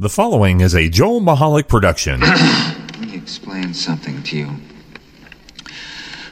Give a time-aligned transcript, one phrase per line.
[0.00, 2.20] The following is a Joel Michalec production.
[2.20, 4.50] Let me explain something to you.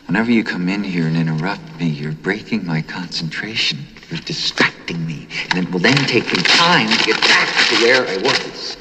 [0.07, 3.81] Whenever you come in here and interrupt me, you're breaking my concentration.
[4.09, 5.27] You're distracting me.
[5.51, 8.77] And it will then take me time to get back to where I was.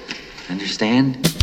[0.52, 1.35] Understand?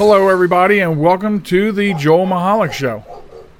[0.00, 3.04] Hello, everybody, and welcome to the Joel Michalec Show.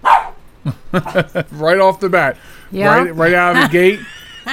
[1.52, 2.38] right off the bat,
[2.70, 2.96] Yeah.
[2.96, 4.00] right, right out of the gate,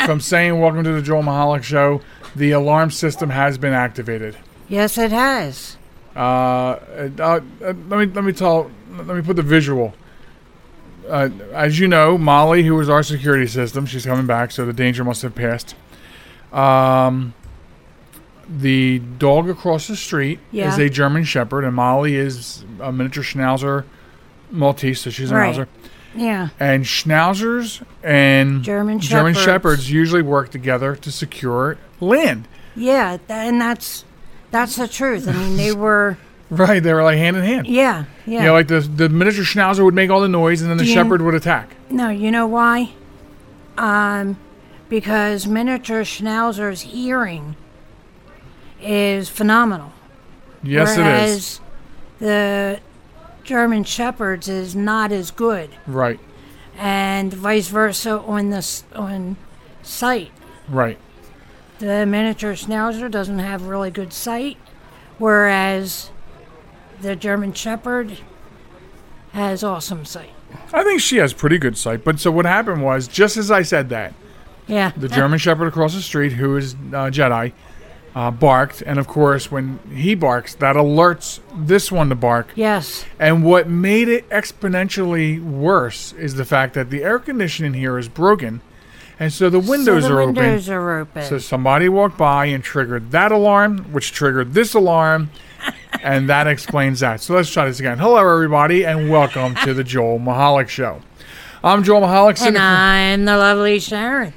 [0.05, 2.01] from saying "Welcome to the Joel Michalec Show,"
[2.35, 4.35] the alarm system has been activated.
[4.67, 5.77] Yes, it has.
[6.13, 6.81] Uh, uh,
[7.21, 9.93] uh, let me let me tell let me put the visual.
[11.07, 14.73] Uh, as you know, Molly, who was our security system, she's coming back, so the
[14.73, 15.73] danger must have passed.
[16.51, 17.33] Um,
[18.49, 20.69] the dog across the street Yeah.
[20.69, 23.83] is a German Shepherd, and Molly is a miniature Schnauzer
[24.51, 25.55] Maltese, so she's a Right.
[25.55, 25.67] Schnauzer.
[26.15, 26.47] Yeah.
[26.59, 29.45] And Schnauzers and German German Shepherds.
[29.45, 32.47] Shepherds usually work together to secure land.
[32.75, 34.05] Yeah, and that's
[34.51, 35.27] that's the truth.
[35.27, 36.17] I mean, they were.
[36.49, 37.67] Right, they were like hand in hand.
[37.67, 38.39] Yeah, yeah.
[38.39, 40.85] You know, like the the miniature Schnauzer would make all the noise, and then the
[40.85, 41.75] Shepherd would attack.
[41.89, 42.91] no, you know why?
[43.77, 44.37] Um,
[44.89, 47.55] because miniature Schnauzer's hearing
[48.81, 49.91] is phenomenal.
[50.63, 51.05] Yes, it is.
[51.05, 51.59] whereas
[52.19, 52.79] the
[53.43, 56.19] German Shepherds is not as good, Right,
[56.77, 59.37] and vice versa on the on
[59.83, 60.31] sight.
[60.67, 60.97] right.
[61.79, 64.57] The miniature Schnauzer doesn't have really good sight,
[65.19, 66.09] whereas
[67.01, 68.17] the German Shepherd
[69.33, 70.31] has awesome sight.
[70.73, 72.03] I think she has pretty good sight.
[72.03, 74.13] But so what happened was, just as I said that,
[74.65, 74.91] Yeah.
[74.97, 77.51] the German Shepherd across the street, who is uh, Jedi,
[78.17, 82.47] uh, barked, and of course, when he barks, that alerts this one to bark.
[82.55, 83.05] Yes.
[83.19, 88.09] And what made it exponentially worse is the fact that the air conditioning here is
[88.09, 88.61] broken,
[89.19, 90.73] and so the windows so the are windows open.
[90.73, 91.23] are open.
[91.25, 95.29] So somebody walked by and triggered that alarm, which triggered this alarm,
[96.01, 97.21] and that explains that.
[97.21, 97.99] So let's try this again.
[97.99, 101.01] Hello, everybody, and welcome to the Joel Michalec Show.
[101.63, 104.33] I'm Joel Michalec, and I'm the lovely Sharen.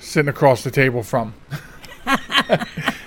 [0.00, 1.34] sitting across the table from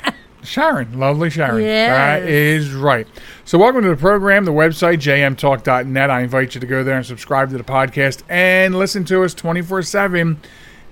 [0.44, 1.62] Sharen, lovely Sharen.
[1.62, 1.90] Yes.
[1.90, 3.08] That is right.
[3.46, 6.10] So, welcome to the program, the website, jmtalk.net.
[6.10, 9.34] I invite you to go there and subscribe to the podcast and listen to us
[9.34, 10.40] 24 7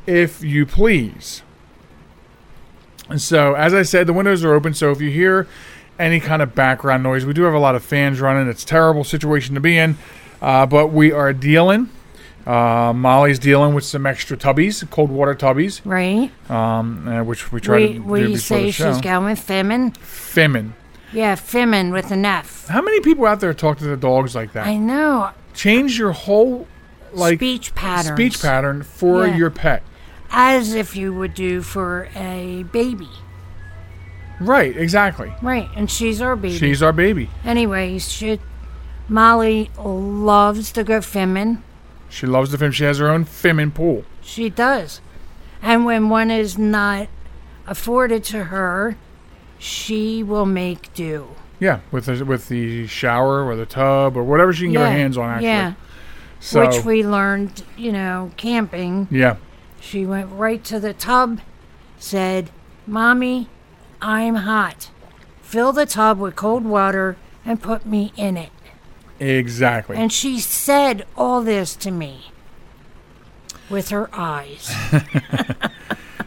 [0.08, 1.44] if you please.
[3.10, 4.74] And so, as I said, the windows are open.
[4.74, 5.48] So, if you hear
[6.00, 8.48] any kind of background noise, we do have a lot of fans running.
[8.48, 9.98] It's a terrible situation to be in,
[10.42, 11.90] uh, but we are dealing.
[12.46, 16.32] Uh, Molly's dealing with some extra tubbies, cold water tubbies, Right?
[16.50, 18.92] um, uh, which we try We, to do we before say the show.
[18.94, 19.94] she's going femin.
[19.98, 20.72] Femin.
[21.14, 22.68] Yeah, femin with an F.
[22.68, 24.66] How many people out there talk to their dogs like that?
[24.66, 25.30] I know.
[25.54, 26.68] Change your whole
[27.14, 28.16] like Speech pattern.
[28.16, 29.36] speech pattern for Yeah.
[29.36, 29.84] your pet.
[30.32, 33.10] As if you would do for a baby.
[34.40, 35.34] Right, exactly.
[35.42, 36.58] Right, and she's our baby.
[36.58, 37.30] She's our baby.
[37.46, 38.40] Anyways, she,
[39.08, 41.60] Molly loves to go femin.
[42.12, 42.72] She loves the film.
[42.72, 44.04] She has her own Femin pool.
[44.22, 45.02] She does.
[45.62, 47.08] And when one is not
[47.66, 48.98] afforded to her,
[49.58, 51.30] she will make do.
[51.60, 54.92] Yeah, with the, with the shower or the tub or whatever she can get her
[54.92, 55.30] hands on.
[55.30, 55.74] Actually, Yeah.
[56.40, 59.08] so Which we learned, you know, camping.
[59.12, 59.36] yeah,
[59.80, 61.40] She went right to the tub,
[62.00, 62.50] said,
[62.88, 63.48] Mommy,
[64.02, 64.90] I'm hot.
[65.44, 68.50] Fill the tub with cold water and put me in it.
[69.22, 69.96] Exactly.
[69.96, 72.32] And she said all this to me
[73.70, 74.74] with her eyes.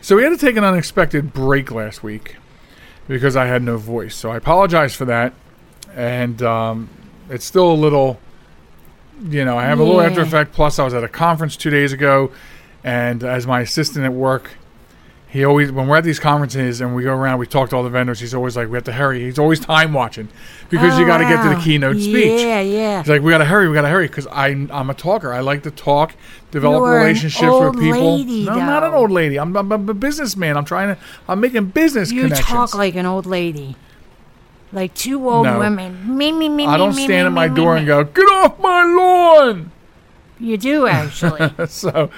[0.00, 2.37] So we had to take an unexpected break last week
[3.09, 4.15] because I had no voice.
[4.15, 5.32] So I apologize for that,
[5.97, 6.91] and um,
[7.31, 8.21] it's still a little,
[9.31, 10.08] you know, I have a little Yeah.
[10.11, 10.52] after effect.
[10.52, 12.31] Plus, I was at a conference two days ago,
[12.85, 14.50] and as my assistant at work,
[15.34, 17.82] he always when we're at these conferences and we go around, we talk to all
[17.82, 18.20] the vendors.
[18.20, 19.20] He's always like, we have to hurry.
[19.25, 20.28] He's always time watching
[20.70, 21.60] because you Oh, got to get to the wow.
[21.64, 22.40] keynote speech.
[22.40, 23.00] Yeah, yeah.
[23.02, 25.32] He's like, we got to hurry, we got to hurry, because I'm I'm a talker.
[25.32, 26.14] I like to talk,
[26.52, 28.16] develop You're an relationships old with people.
[28.19, 29.36] lady, no, I'm not an old lady.
[29.40, 30.56] I'm, I'm, I'm a businessman.
[30.56, 31.00] I'm trying to.
[31.28, 33.75] I'm making business You talk like an old lady.
[34.72, 35.58] Like two old No.
[35.58, 36.16] women.
[36.16, 38.22] Me, me, me, I don't me, stand me, at my me, door and go, get
[38.22, 39.72] off my lawn.
[40.40, 41.48] You do, actually.
[41.69, 42.10] so,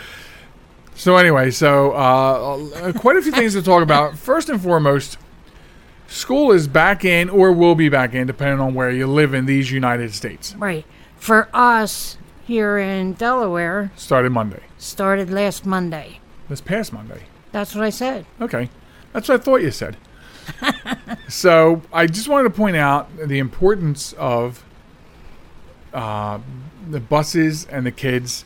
[0.97, 4.17] so anyway, so uh, quite a few things to talk about.
[4.31, 5.19] First and foremost,
[6.09, 9.47] school is back in or will be back in, depending on where you live in
[9.47, 10.55] these United States.
[10.57, 10.85] right.
[11.17, 12.17] for us
[12.47, 14.63] here in Delaware, Started Monday.
[14.79, 16.21] started last Monday.
[16.49, 17.23] This past Monday.
[17.53, 18.25] That's what I said.
[18.41, 18.71] Okay.
[19.13, 19.97] That's what I thought you said.
[21.29, 24.63] so I just wanted to point out the importance of
[25.93, 26.39] uh,
[26.89, 28.45] the buses and the kids.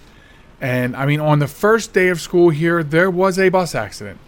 [0.60, 4.18] And I mean, on the first day of school here, there was a bus accident.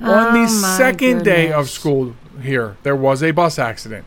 [0.00, 4.04] on the Oh, second day of school here, there was a bus accident.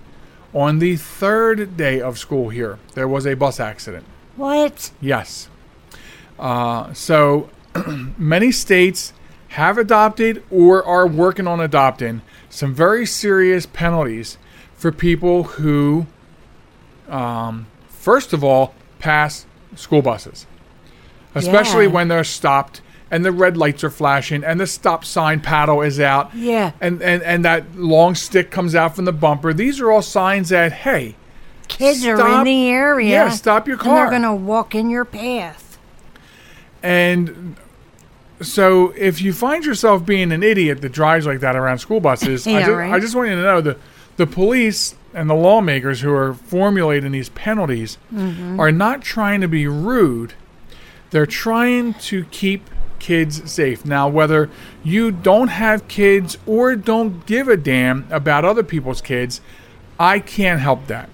[0.53, 4.05] On the third day of school here, there was a bus accident.
[4.35, 4.91] What?
[5.01, 5.49] Yes.
[6.39, 7.49] Uh, so
[8.17, 9.13] many states
[9.49, 14.37] have adopted or are working on adopting some very serious penalties
[14.73, 16.05] for people who,
[17.09, 19.45] um, first of all, pass
[19.75, 20.45] school buses,
[21.35, 21.91] especially Yeah.
[21.91, 25.99] when they're stopped and the red lights are flashing and the stop sign paddle is
[25.99, 26.71] out Yeah.
[26.81, 29.53] and, and, and that long stick comes out from the bumper.
[29.53, 31.15] These are all signs that, hey,
[31.67, 33.09] Kids are in the area.
[33.11, 33.95] yeah, stop your And car.
[33.95, 35.77] they're going to walk in your path.
[36.83, 37.55] And
[38.41, 42.45] so if you find yourself being an idiot that drives like that around school buses,
[42.47, 42.93] I, just, right.
[42.93, 43.77] I just want you to know that
[44.17, 48.59] the police and the lawmakers who are formulating these penalties Mm-hmm.
[48.59, 50.33] are not trying to be rude.
[51.11, 52.69] They're trying to keep
[52.99, 53.85] kids safe.
[53.85, 54.49] Now, whether
[54.83, 59.41] you don't have kids or don't give a damn about other people's kids,
[59.99, 61.09] I can't help that.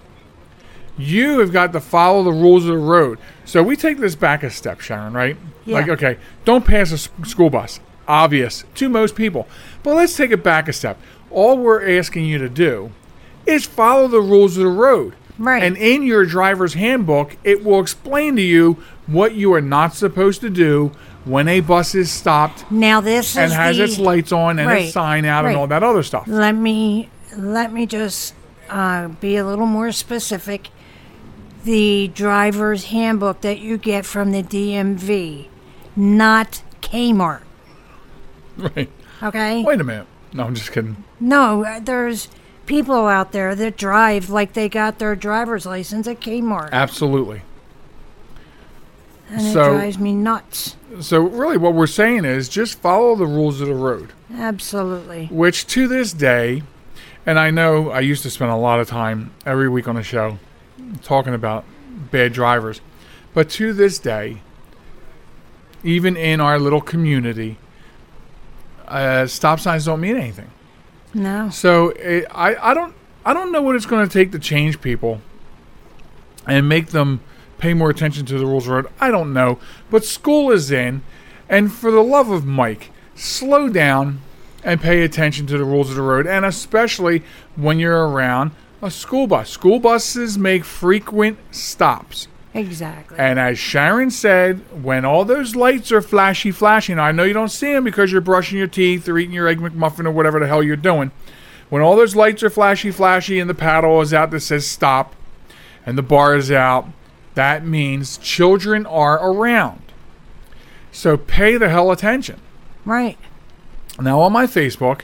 [0.98, 3.20] You have got to follow the rules of the road.
[3.46, 5.38] So we take this back a step, Sharen, right?
[5.66, 5.78] Yeah.
[5.78, 7.80] Like, okay, don't pass a school bus.
[8.08, 9.48] Obvious to most people.
[9.84, 10.98] But let's take it back a step.
[11.30, 12.92] All we're asking you to do
[13.46, 15.16] is follow the rules of the road.
[15.38, 15.64] Right.
[15.64, 20.42] And in your driver's handbook, it will explain to you what you are not supposed
[20.42, 20.92] to do
[21.25, 24.84] when a bus is stopped Now this and has the, its lights on and Right,
[24.86, 26.28] its sign out and all that other stuff.
[26.28, 28.34] Let me let me just
[28.69, 30.69] uh, be a little more specific.
[31.63, 35.48] The driver's handbook that you get from the DMV,
[35.96, 37.42] not Kmart.
[38.57, 38.90] Right.
[39.24, 39.64] Okay.
[39.64, 40.07] Wait a minute.
[40.34, 41.04] No, I'm just kidding.
[41.19, 42.28] No, uh, there's
[42.66, 47.42] people out there that drive like they got their driver's license at Kmart, Absolutely.
[49.31, 50.75] And it so- drives me nuts.
[51.00, 54.12] So really what we're saying is just follow the rules of the road.
[54.33, 55.28] Absolutely.
[55.28, 56.63] which to this day,
[57.25, 60.04] and I know I used to spend a lot of time every week on the
[60.04, 60.38] show
[61.01, 61.63] talking about
[62.12, 62.81] bad drivers,
[63.33, 64.42] but to this day,
[65.83, 67.57] even in our little community,
[68.88, 70.50] uh, stop signs don't mean anything.
[71.13, 71.50] No.
[71.50, 72.94] So it, I, I don't
[73.25, 75.22] I don't know what it's going to take to change people
[76.48, 77.22] and make them
[77.62, 78.88] pay more attention to the rules of the road.
[79.00, 79.60] I don't know,
[79.90, 81.04] but school is in,
[81.48, 84.19] and for the love of Mike, slow down
[84.63, 87.24] and pay attention to the rules of the road, and especially
[87.56, 89.50] when you're around a school bus.
[89.50, 92.28] School buses make frequent stops.
[92.54, 93.18] Exactly.
[93.18, 97.50] And as Sharen said, when all those lights are flashy, flashing, I know you don't
[97.50, 100.48] see them because you're brushing your teeth or eating your egg McMuffin or whatever the
[100.48, 101.12] hell you're doing.
[101.69, 105.16] When all those lights are flashy, flashy, and the paddle is out that says stop,
[105.86, 106.90] and the bar is out,
[107.36, 109.81] that means children are around.
[110.92, 112.39] So pay the hell attention.
[112.86, 113.18] right.
[114.00, 115.01] Now on my Facebook,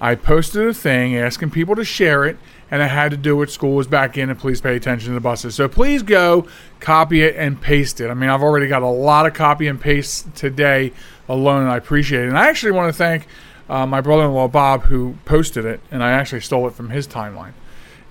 [0.00, 2.36] I posted a thing asking people to share it,
[2.70, 5.14] and I had to do with school was back in and please pay attention to
[5.14, 5.54] the buses.
[5.54, 6.46] So please go
[6.80, 8.10] copy it and paste it.
[8.10, 10.92] I mean, I've already got a lot of copy and paste today
[11.28, 12.28] alone, and I appreciate it.
[12.28, 13.26] And I actually want to thank
[13.68, 17.52] uh, my brother-in-law Bob who posted it, and I actually stole it from his timeline.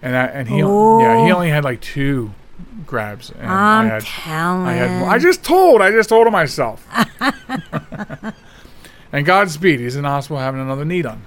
[0.01, 2.31] And I, and he yeah he only had like two
[2.85, 4.65] grabs, and I I'm had telling.
[4.67, 6.85] I had I just told I just told it myself.
[9.11, 11.23] and Godspeed, he's in the hospital having another knee done.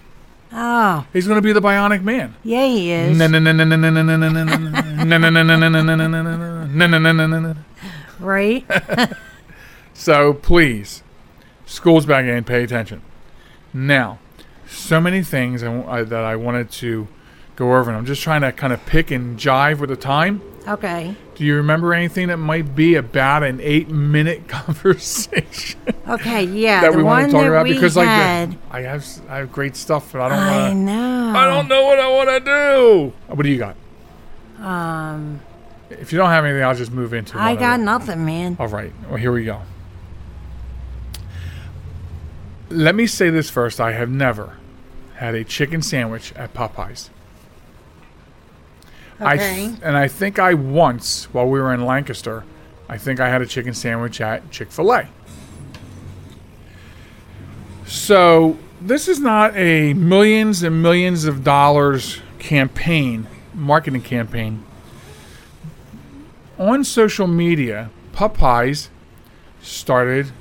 [0.53, 2.35] oh, He's going to be the bionic man.
[2.43, 3.19] yeah, he is.
[8.21, 8.65] Right.
[9.95, 11.03] So please,
[11.67, 12.45] school's back in.
[12.45, 13.03] Pay attention.
[13.75, 14.19] Now,
[14.69, 17.09] so many things I, I, that I wanted to
[17.59, 20.41] go over, and I'm just trying to kind of pick and jive with the time.
[20.67, 21.15] Okay.
[21.35, 26.45] Do you remember anything that might be about an eight-minute conversation Okay.
[26.45, 26.81] Yeah.
[26.83, 27.65] that the we want to talk about?
[27.67, 28.51] Because had.
[28.51, 30.79] like, the, I have I have great stuff, but I don't I want to.
[30.79, 31.33] know.
[31.37, 33.13] I don't know what I want to do.
[33.35, 33.77] What do you got?
[34.61, 35.41] Um,
[35.91, 37.37] If you don't have anything, I'll just move into.
[37.39, 37.41] It.
[37.41, 37.83] I got other.
[37.85, 38.57] nothing, man.
[38.61, 38.93] All right.
[39.09, 39.63] Well, here we go.
[42.71, 43.81] Let me say this first.
[43.81, 44.57] I have never
[45.15, 47.09] had a chicken sandwich at Popeyes.
[49.21, 52.45] I th- and I think I once, while we were in Lancaster,
[52.89, 55.09] I think I had a chicken sandwich at Chick fil A.
[57.87, 64.65] So, this is not a millions and millions of dollars campaign, marketing campaign.
[66.59, 68.89] on social media, Popeyes
[69.63, 70.33] started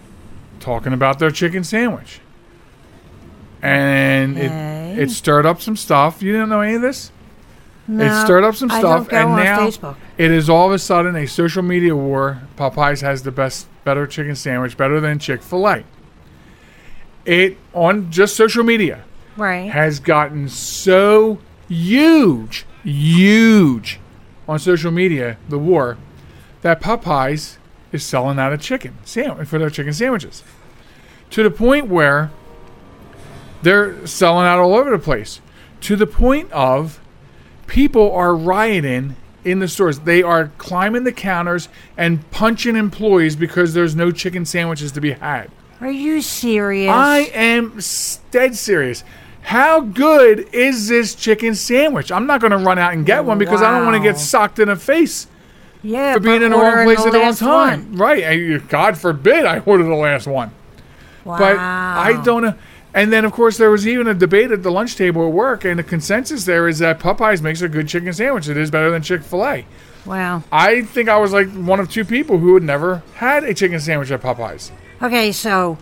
[0.60, 2.20] talking about their chicken sandwich.
[3.62, 4.94] And Okay.
[4.94, 6.22] it, it stirred up some stuff.
[6.24, 7.12] You didn't know any of this?
[7.88, 9.96] No, it stirred up some stuff, and now Facebook.
[10.18, 12.42] it is all of a sudden a social media war.
[12.58, 15.84] Popeyes has the best, better chicken sandwich, better than Chick Fil A.
[17.26, 19.04] It on just social media
[19.38, 19.70] Right.
[19.72, 21.40] has gotten so
[21.70, 24.00] huge, huge
[24.48, 25.98] on social media, the war,
[26.62, 27.58] that Popeyes
[27.92, 30.44] is selling out of chicken sandwich for their chicken sandwiches.
[31.32, 32.32] To the point where
[33.62, 35.42] they're selling out all over the place.
[35.82, 37.00] To the point of
[37.68, 40.00] people are rioting in the stores.
[40.00, 45.12] They are climbing the counters and punching employees because there's no chicken sandwiches to be
[45.12, 45.52] had.
[45.80, 46.92] Are you serious?
[46.92, 47.80] I am
[48.32, 49.04] dead serious.
[49.44, 52.12] How good is this chicken sandwich?
[52.12, 54.18] I'm not going to run out and get one because I don't want to get
[54.18, 55.28] socked in the face
[55.84, 57.92] yeah, for being in the wrong place at the wrong time.
[57.92, 57.98] one.
[57.98, 58.68] Right.
[58.68, 60.52] God forbid I order the last one.
[61.24, 61.38] Wow.
[61.38, 62.56] But I don't know.
[62.98, 65.64] And then, of course, there was even a debate at the lunch table at work,
[65.64, 68.50] and the consensus there is that Popeyes makes a good chicken sandwich.
[68.50, 69.66] It is better than Chick fil A.
[70.04, 70.42] Wow.
[70.52, 73.80] I think I was like one of two people who had never had a chicken
[73.80, 74.72] sandwich at Popeyes.
[75.00, 75.78] Okay, so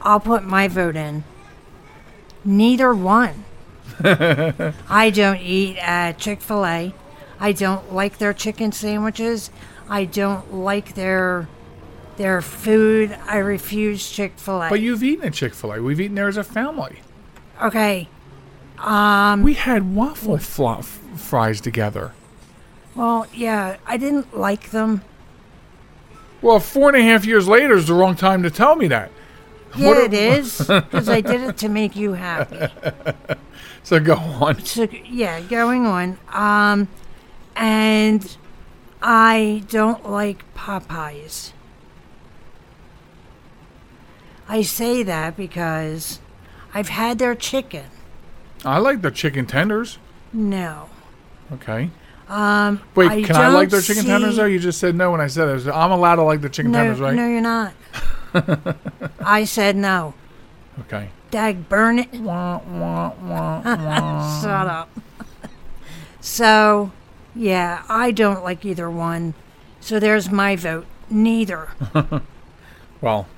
[0.00, 1.24] I'll put my vote in.
[2.44, 3.44] Neither one.
[4.04, 6.94] I don't eat at Chick fil A.
[7.40, 9.50] I don't like their chicken sandwiches.
[9.88, 11.48] I don't like their
[12.18, 13.16] their food.
[13.26, 14.68] I refuse Chick fil A.
[14.68, 15.80] But you've eaten at Chick fil A.
[15.82, 17.00] We've eaten there as a family.
[17.62, 18.08] Okay.
[18.78, 20.82] Um We had waffle fl-
[21.16, 22.12] fries together.
[22.94, 25.02] well, yeah, I didn't like them.
[26.42, 29.10] Well, four and a half years later is the wrong time to tell me that.
[29.76, 32.66] Yeah, it is because I did it to make you happy.
[33.84, 34.62] So go on.
[34.66, 36.18] so yeah, going on.
[36.30, 36.88] Um,
[37.56, 38.36] and
[39.00, 41.52] I don't like Popeyes.
[44.48, 46.20] I say that because
[46.74, 47.84] I've had their chicken.
[48.64, 49.98] I like their chicken tenders.
[50.32, 50.88] No.
[51.52, 51.90] Okay.
[52.28, 54.44] Um, Wait, I can I like their chicken tenders though?
[54.44, 55.66] You just said no when I said it.
[55.68, 57.14] I'm allowed to like the chicken No, tenders, right?
[57.14, 57.72] no, you're not.
[59.20, 60.12] I said no.
[60.80, 61.08] Okay.
[61.30, 62.12] Dag burn it.
[62.14, 64.40] Wah, wah, wah.
[64.42, 64.90] Shut up.
[66.20, 66.92] so,
[67.34, 69.34] yeah, I don't like either one.
[69.80, 70.86] So there's my vote.
[71.10, 71.68] Neither.
[73.00, 73.28] Well,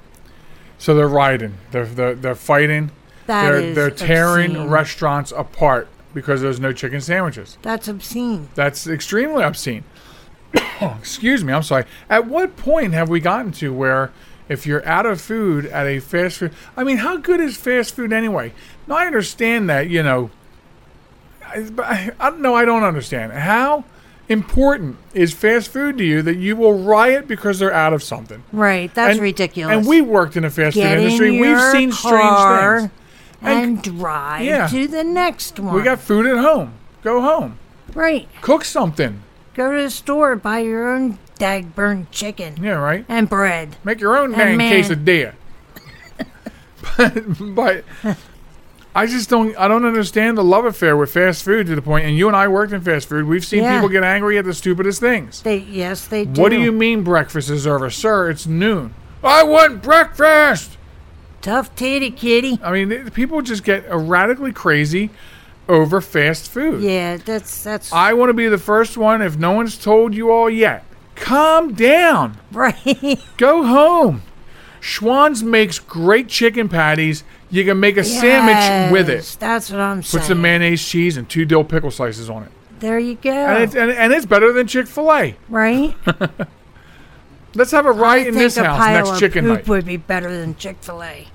[0.80, 1.54] so they're rioting.
[1.70, 2.90] They're they're, they're fighting.
[3.26, 4.70] That they're is they're tearing obscene.
[4.70, 7.58] restaurants apart because there's no chicken sandwiches.
[7.62, 8.48] That's obscene.
[8.54, 9.84] That's extremely obscene.
[10.80, 11.84] Excuse me, I'm sorry.
[12.08, 14.10] At what point have we gotten to where
[14.48, 17.94] if you're out of food at a fast food, I mean, how good is fast
[17.94, 18.52] food anyway?
[18.88, 20.30] Now I understand that, you know,
[21.46, 22.54] I, but I, I don't know.
[22.54, 23.84] I don't understand how
[24.30, 28.42] important is fast food to you that you will riot because they're out of something.
[28.52, 28.92] Right.
[28.94, 29.76] That's And- ridiculous.
[29.76, 31.34] And we worked in a fast Get food industry.
[31.36, 32.22] in We've seen strange
[32.80, 32.90] things.
[33.42, 34.66] And and drive yeah.
[34.68, 35.74] to the next one.
[35.74, 36.74] We got food at home.
[37.02, 37.58] Go home.
[37.94, 38.28] right.
[38.42, 39.22] Cook something.
[39.54, 43.04] Go to the store, buy your own dag burned chicken Yeah, right.
[43.08, 43.76] and bread.
[43.82, 45.32] Make your own dang man- quesadilla.
[46.96, 47.14] but,
[47.54, 47.84] but
[48.94, 49.56] I just don't.
[49.56, 52.06] I don't understand the love affair with fast food to the point.
[52.06, 53.26] And you and I worked in fast food.
[53.26, 53.76] We've seen Yeah.
[53.76, 55.42] people get angry at the stupidest things.
[55.42, 56.40] They yes, they do.
[56.40, 58.30] What do you mean breakfast is over, sir?
[58.30, 58.94] It's noon.
[59.22, 60.76] I want breakfast.
[61.40, 62.58] Tough titty kitty.
[62.62, 65.10] I mean, th- people just get erratically crazy
[65.68, 66.82] over fast food.
[66.82, 69.22] Yeah, that's that's I want to be the first one.
[69.22, 72.38] If no one's told you all yet, calm down.
[72.52, 73.20] right.
[73.36, 74.22] Go home.
[74.80, 77.22] Schwan's makes great chicken patties.
[77.50, 79.36] You can make a sandwich with it.
[79.40, 80.20] That's what I'm saying.
[80.22, 82.52] Put some mayonnaise, cheese, and two dill pickle slices on it.
[82.78, 83.30] There you go.
[83.30, 85.36] And, it's, and, and it's better than Chick fil A.
[85.48, 85.94] right?
[87.54, 89.66] Let's have a riot in this house next chicken night.
[89.66, 91.26] would be better than Chick Fil A.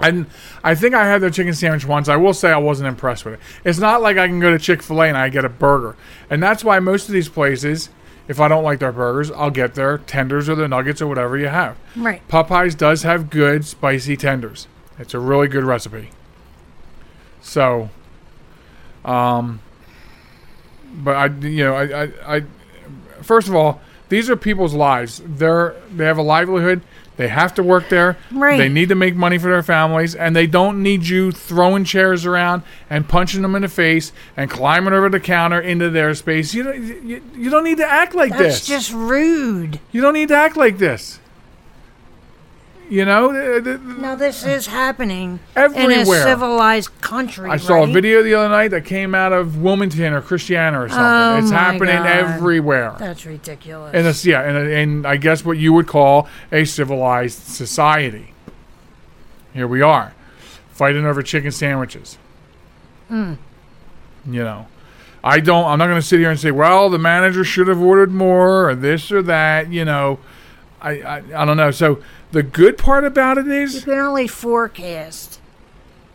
[0.00, 0.26] And
[0.64, 2.08] I think I had their chicken sandwich once.
[2.08, 3.40] I will say I wasn't impressed with it.
[3.64, 5.94] It's not like I can go to Chick fil A and I get a burger.
[6.28, 7.90] And that's why most of these places,
[8.26, 11.36] if I don't like their burgers, I'll get their tenders or the nuggets or whatever
[11.38, 11.76] you have.
[11.94, 12.26] Right.
[12.28, 14.66] Popeyes does have good spicy tenders.
[15.00, 16.10] It's a really good recipe.
[17.40, 17.88] So,
[19.04, 19.60] um,
[20.92, 22.42] but I, you know, I, I, I,
[23.22, 23.80] first of all,
[24.10, 25.22] these are people's lives.
[25.24, 26.82] They're they have a livelihood.
[27.16, 28.16] They have to work there.
[28.32, 28.56] Right.
[28.56, 32.24] They need to make money for their families, and they don't need you throwing chairs
[32.24, 36.54] around and punching them in the face and climbing over the counter into their space.
[36.54, 38.68] You don't, you, you don't need to act like That's this.
[38.68, 39.80] That's just rude.
[39.92, 41.19] You don't need to act like this.
[42.90, 47.48] You know, Now this is happening in a civilized country.
[47.48, 50.88] I saw a video the other night that came out of Wilmington or Christiana or
[50.88, 51.04] something.
[51.04, 52.06] Oh it's happening God.
[52.06, 52.96] everywhere.
[52.98, 53.94] That's ridiculous.
[53.94, 58.34] And it's yeah, and, and I guess what you would call a civilized society.
[59.54, 60.12] Here we are,
[60.72, 62.18] fighting over chicken sandwiches.
[63.06, 63.34] Hmm.
[64.26, 64.66] You know,
[65.22, 65.64] I don't.
[65.64, 68.68] I'm not going to sit here and say, well, the manager should have ordered more
[68.68, 69.70] or this or that.
[69.70, 70.18] You know,
[70.80, 71.70] I I, I don't know.
[71.70, 75.40] So the good part about it is you can only forecast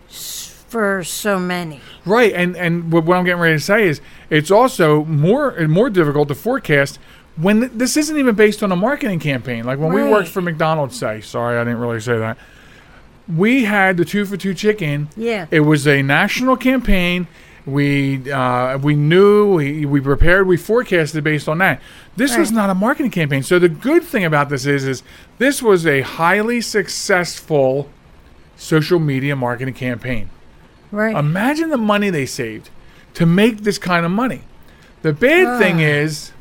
[0.10, 1.80] for so many.
[2.06, 5.90] right, and and what, I'm getting ready to say is it's also more and more
[5.90, 7.00] difficult to forecast.
[7.38, 10.42] When th- this isn't even based on a marketing campaign, like when we worked for
[10.42, 12.38] McDonald's, say, sorry, I didn't really say that.
[13.28, 15.10] we had the two for two chicken.
[15.18, 15.48] Yeah.
[15.52, 17.28] It was a national campaign.
[17.66, 21.82] We uh, we knew we, we prepared we forecasted based on that.
[22.16, 23.42] This was not a marketing campaign.
[23.44, 25.04] So the good thing about this is is
[25.38, 27.90] this was a highly successful
[28.56, 30.30] social media marketing campaign.
[30.92, 31.16] Right.
[31.16, 32.70] Imagine the money they saved
[33.16, 34.42] to make this kind of money.
[35.02, 36.32] The bad thing is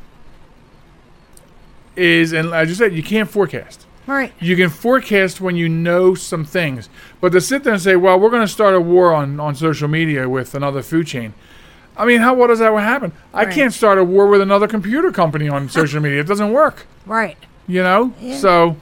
[1.97, 4.33] is and as you said, you can't forecast right.
[4.41, 6.89] you can forecast when you know some things.
[7.21, 9.55] But to sit there and say, well, we're going to start a war on, on
[9.55, 11.35] social media with another food chain.
[11.97, 13.13] I mean, how what does that happen?
[13.33, 16.21] I can't start a war with another computer company on social media.
[16.21, 17.37] It doesn't work, Right.
[17.69, 18.13] you know?
[18.21, 18.37] Yeah.
[18.37, 18.77] So,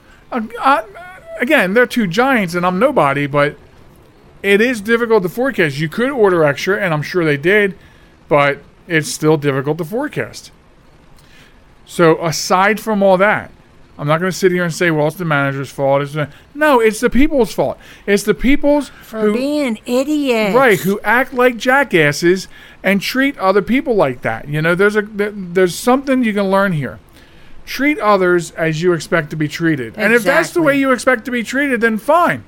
[1.39, 3.57] again, they're two giants and I'm nobody, but
[4.41, 5.79] it is difficult to forecast.
[5.79, 7.77] You could order extra, and I'm sure they did,
[8.27, 10.51] but it's still difficult to forecast.
[11.85, 13.51] So, aside from all that,
[13.97, 16.01] I'm not going to sit here and say, well, it's the manager's fault.
[16.01, 17.77] It's the, no, it's the people's fault.
[18.07, 20.55] It's the people's For who, being idiots.
[20.55, 22.47] right who act like jackasses
[22.81, 24.47] and treat other people like that.
[24.47, 26.99] You know, there's a there's something you can learn here.
[27.65, 31.25] Treat others as you expect to be treated, and if that's the way you expect
[31.25, 32.43] to be treated, then fine.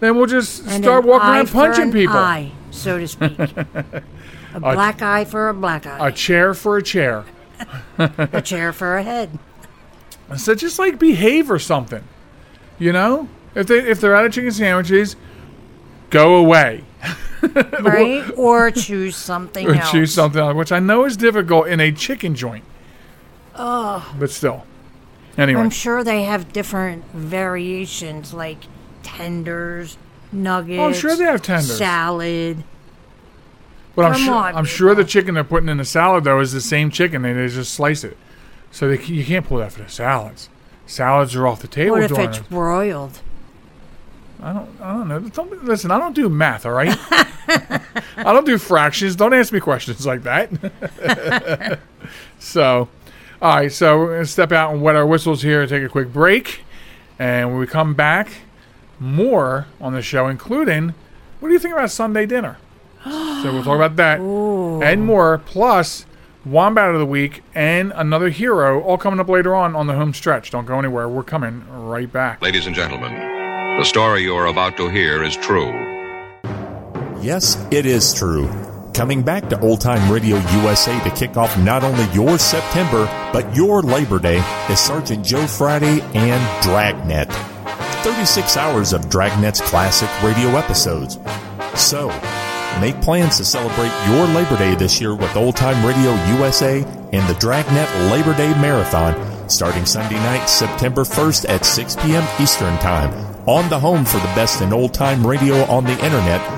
[0.00, 2.16] Then we'll just And start walking around punching people.
[2.16, 3.38] Eye, so to speak.
[3.38, 4.02] a
[4.60, 6.08] black eye for a black eye.
[6.08, 7.24] A chair for a chair.
[7.98, 9.38] a chair for a head.
[10.36, 12.04] So just like behave or something.
[12.78, 13.28] You know?
[13.54, 15.16] If they if they're out of chicken sandwiches,
[16.10, 16.84] go away.
[17.80, 18.28] Right?
[18.36, 19.92] or choose something Or else.
[19.92, 22.64] choose something else, which I know is difficult in a chicken joint.
[23.58, 24.14] Oh.
[24.18, 24.64] But still.
[25.36, 25.60] Anyway.
[25.60, 28.58] I'm sure they have different variations like
[29.02, 29.96] tenders,
[30.32, 30.78] nuggets.
[30.80, 31.76] Oh, I'm sure they have tenders.
[31.76, 32.64] Salad.
[33.94, 36.40] But I'm Come sure on, I'm sure the chicken they're putting in the salad though
[36.40, 37.22] is the same chicken.
[37.22, 38.16] They, they just slice it.
[38.70, 40.48] So they, you can't pull that for the salads.
[40.86, 42.48] Salads are off the table What if it's it.
[42.48, 43.20] broiled?
[44.40, 45.20] I don't I don't know.
[45.20, 46.96] Don't, listen, I don't do math, all right?
[47.48, 49.16] I don't do fractions.
[49.16, 51.80] Don't ask me questions like that.
[52.38, 52.88] so,
[53.40, 55.88] all right, so we're going to step out and wet our whistles here take a
[55.88, 56.62] quick break.
[57.18, 58.28] And when we come back,
[58.98, 60.94] more on the show, including
[61.40, 62.58] what do you think about Sunday dinner?
[63.04, 66.04] so we'll talk about that and more, plus
[66.44, 70.12] Wombat of the Week and another hero, all coming up later on on the home
[70.14, 70.50] stretch.
[70.50, 71.08] Don't go anywhere.
[71.08, 72.42] We're coming right back.
[72.42, 73.12] Ladies and gentlemen,
[73.78, 75.70] the story you are about to hear is true.
[77.20, 78.48] Yes, it is true.
[78.98, 83.54] Coming back to Old Time Radio USA to kick off not only your September, but
[83.54, 87.28] your Labor Day is Sergeant Joe Friday and Dragnet.
[88.02, 91.16] 36 hours of Dragnet's classic radio episodes.
[91.76, 92.08] So,
[92.80, 96.82] make plans to celebrate your Labor Day this year with Old Time Radio USA
[97.12, 99.14] and the Dragnet Labor Day Marathon
[99.48, 102.26] starting Sunday night, September 1st at 6 p.m.
[102.40, 103.12] Eastern Time
[103.48, 106.57] on the home for the best in old time radio on the internet,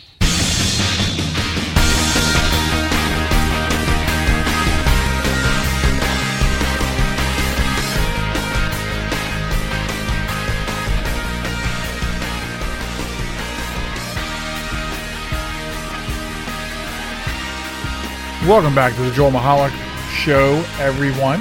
[18.47, 19.69] Welcome back to the Joel Michalec
[20.09, 21.39] Show, everyone.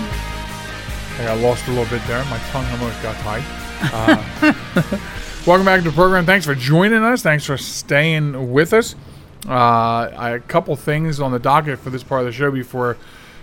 [1.16, 2.22] Hey, I lost a little bit there.
[2.26, 3.42] My tongue almost got tied.
[3.80, 4.52] Uh,
[5.46, 6.26] welcome back to the program.
[6.26, 7.22] Thanks for joining us.
[7.22, 8.96] Thanks for staying with us.
[9.48, 12.98] Uh, I, a couple things on the docket for this part of the show before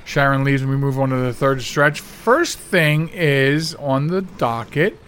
[0.06, 2.00] Sharen leaves and we move on to the third stretch.
[2.00, 5.00] First thing is on the docket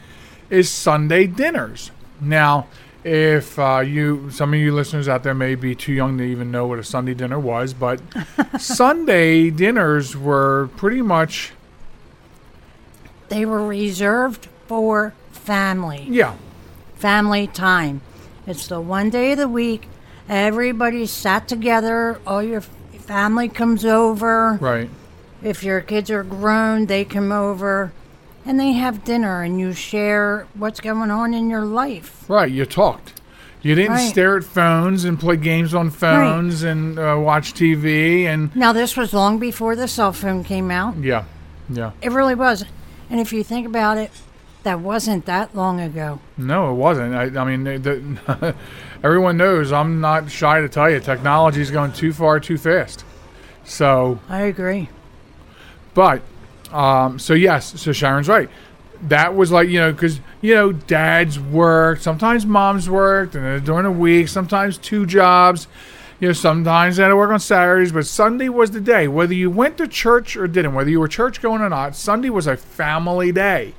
[0.50, 1.92] is Sunday dinners.
[2.20, 2.66] Now,
[3.04, 6.52] if uh, you, some of you listeners out there may be too young to even
[6.52, 8.02] know what a Sunday dinner was, but
[8.60, 11.54] Sunday dinners were pretty much,
[13.30, 16.06] They were reserved for family.
[16.10, 16.36] yeah,
[16.96, 18.02] family time.
[18.46, 19.88] It's the one day of the week.
[20.28, 22.20] Everybody sat together.
[22.26, 24.58] All your family comes over.
[24.62, 24.90] right.
[25.42, 27.94] If your kids are grown, they come over
[28.46, 32.26] and they have dinner and you share what's going on in your life.
[32.28, 33.14] Right, you talked.
[33.62, 34.10] You didn't Right.
[34.10, 38.96] stare at phones and play games on phones and uh, watch TV and Now, this
[38.96, 40.96] was long before the cell phone came out.
[40.98, 41.26] yeah,
[41.70, 41.92] yeah.
[42.02, 42.64] It really was.
[43.10, 44.12] And if you think about it,
[44.64, 46.20] that wasn't that long ago.
[46.38, 47.16] No, it wasn't.
[47.16, 48.56] I, I mean, the, the,
[49.04, 49.72] everyone knows.
[49.74, 53.04] I'm not shy to tell you, technology's going too far, too fast.
[53.66, 54.90] So, I agree.
[55.94, 56.22] but,
[56.72, 58.50] um, so yes, so Sharen's right.
[59.04, 62.02] That was like you know, because you know, dads worked.
[62.02, 65.68] Sometimes moms worked, and then during the week, sometimes two jobs.
[66.20, 69.08] You know, sometimes they had to work on Saturdays, but Sunday was the day.
[69.08, 72.30] Whether you went to church or didn't, whether you were church going or not, Sunday
[72.30, 73.74] was a family day.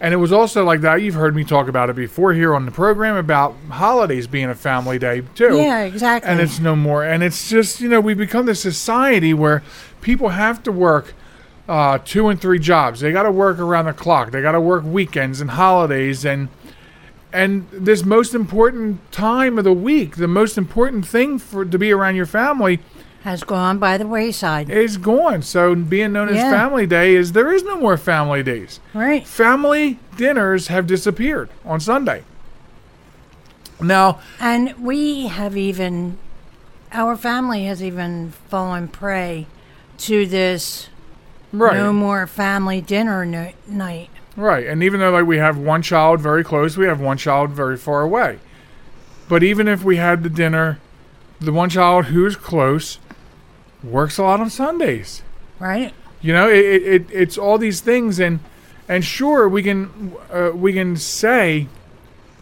[0.00, 1.02] And it was also like that.
[1.02, 4.54] You've heard me talk about it before here on the program about holidays being a
[4.54, 5.56] family day too.
[5.56, 6.30] Yeah, exactly.
[6.30, 7.04] And it's no more.
[7.04, 9.62] And it's just you know we've become this society where
[10.00, 11.14] people have to work
[11.68, 13.00] uh, two and three jobs.
[13.00, 14.30] They got to work around the clock.
[14.30, 16.48] They got to work weekends and holidays and
[17.30, 21.92] and this most important time of the week, the most important thing for to be
[21.92, 22.80] around your family
[23.22, 24.70] Has gone by the wayside.
[24.70, 25.42] is gone.
[25.42, 28.80] So being known as Family Day is there is no more family days.
[28.94, 29.26] Right.
[29.26, 32.24] Family dinners have disappeared on Sunday.
[33.80, 36.16] Now, And we have even,
[36.92, 39.46] our family has even fallen prey
[39.98, 40.88] to this
[41.52, 44.10] right, no more family dinner no- night.
[44.36, 47.50] right, and even though like we have one child very close, we have one child
[47.50, 48.38] very far away.
[49.28, 50.78] But even if we had the dinner,
[51.40, 52.98] the one child who's close
[53.82, 55.22] works a lot on Sundays.
[55.58, 55.92] Right?
[56.20, 58.40] You know, it, it, it it's all these things, and
[58.88, 61.68] and sure we can uh, we can say,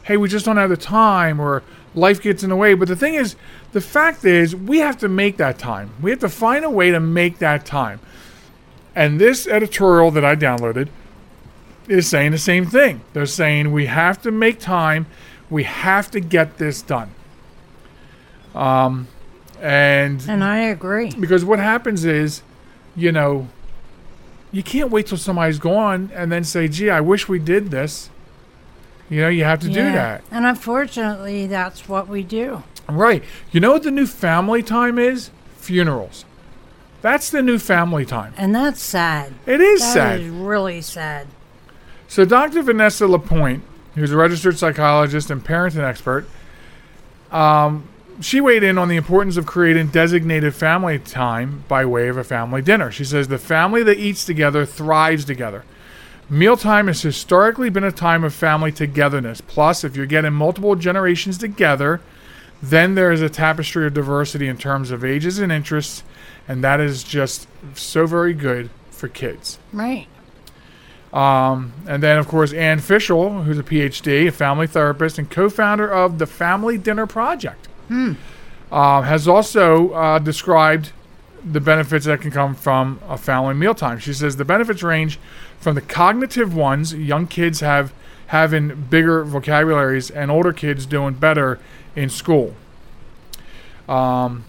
[0.04, 1.62] hey, we just don't have the time, or
[1.94, 2.74] life gets in the way.
[2.74, 3.36] But the thing is,
[3.72, 5.90] the fact is, we have to make that time.
[6.00, 8.00] We have to find a way to make that time.
[8.96, 10.88] And this editorial that I downloaded
[11.86, 13.02] is saying the same thing.
[13.12, 15.06] They're saying we have to make time.
[15.50, 17.10] We have to get this done.
[18.54, 19.06] Um,
[19.60, 21.10] and And I agree.
[21.18, 22.42] because what happens is,
[22.96, 23.48] you know,
[24.50, 28.10] you can't wait till somebody's gone and then say, "Gee, I wish we did this."
[29.08, 32.64] You know, you have to do that, And unfortunately, that's what we do.
[32.88, 33.22] right?
[33.52, 35.30] You know what the new family time is?
[35.58, 36.24] Funerals.
[37.02, 38.34] That's the new family time.
[38.36, 39.34] And that's sad.
[39.46, 40.20] It is That sad.
[40.20, 41.26] is really sad.
[42.08, 42.62] So, Dr.
[42.62, 43.62] Vanessa Lapointe,
[43.94, 46.26] who's a registered psychologist and parenting expert,
[47.30, 47.88] um,
[48.20, 52.24] she weighed in on the importance of creating designated family time by way of a
[52.24, 52.90] family dinner.
[52.90, 55.64] She says the family that eats together thrives together.
[56.30, 59.40] Mealtime has historically been a time of family togetherness.
[59.40, 62.00] Plus, if you're getting multiple generations together,
[62.62, 66.02] then there is a tapestry of diversity in terms of ages and interests,
[66.48, 69.58] and that is just so very good for kids.
[69.72, 70.06] Right.
[71.12, 75.48] Um, and then, of course, Anne Fishel, who's a PhD, a family therapist, and co
[75.48, 77.68] founder of the Family Dinner Project,
[78.70, 80.92] uh, has also uh, described
[81.44, 83.98] the benefits that can come from a family mealtime.
[83.98, 85.18] She says the benefits range
[85.58, 87.92] from the cognitive ones, young kids have
[88.28, 91.60] having bigger vocabularies, and older kids doing better
[91.94, 92.54] in school.
[93.88, 94.44] Um,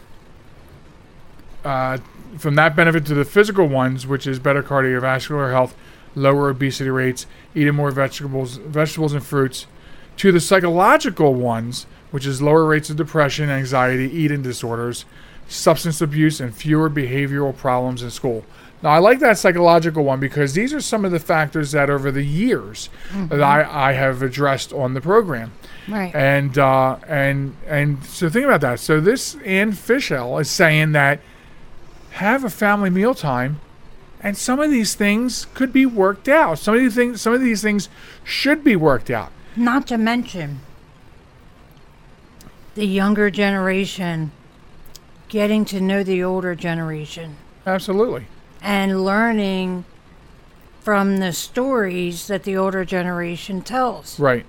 [1.67, 1.97] uh,
[2.37, 5.75] from that benefit to the physical ones, which is better cardiovascular health,
[6.15, 9.67] lower obesity rates, eating more vegetables, vegetables and fruits,
[10.15, 15.05] to the psychological ones, which is lower rates of depression, anxiety, eating disorders,
[15.47, 18.45] substance abuse, and fewer behavioral problems in school.
[18.81, 22.11] Now, I like that psychological one because these are some of the factors that over
[22.11, 22.89] the years
[23.29, 25.51] that I, I have addressed on the program.
[25.87, 26.13] Right.
[26.13, 28.79] And uh, and and so think about that.
[28.79, 31.21] So this Anne Fishel is saying that
[32.17, 33.59] have a family mealtime,
[34.21, 36.59] and some of these things could be worked out.
[36.59, 37.89] Some of these things, some of these things
[38.23, 39.31] should be worked out.
[39.55, 40.59] Not to mention
[42.75, 44.31] the younger generation
[45.29, 48.27] getting to know the older generation Absolutely.
[48.61, 49.85] and learning
[50.81, 54.19] from the stories that the older generation tells.
[54.19, 54.45] Right.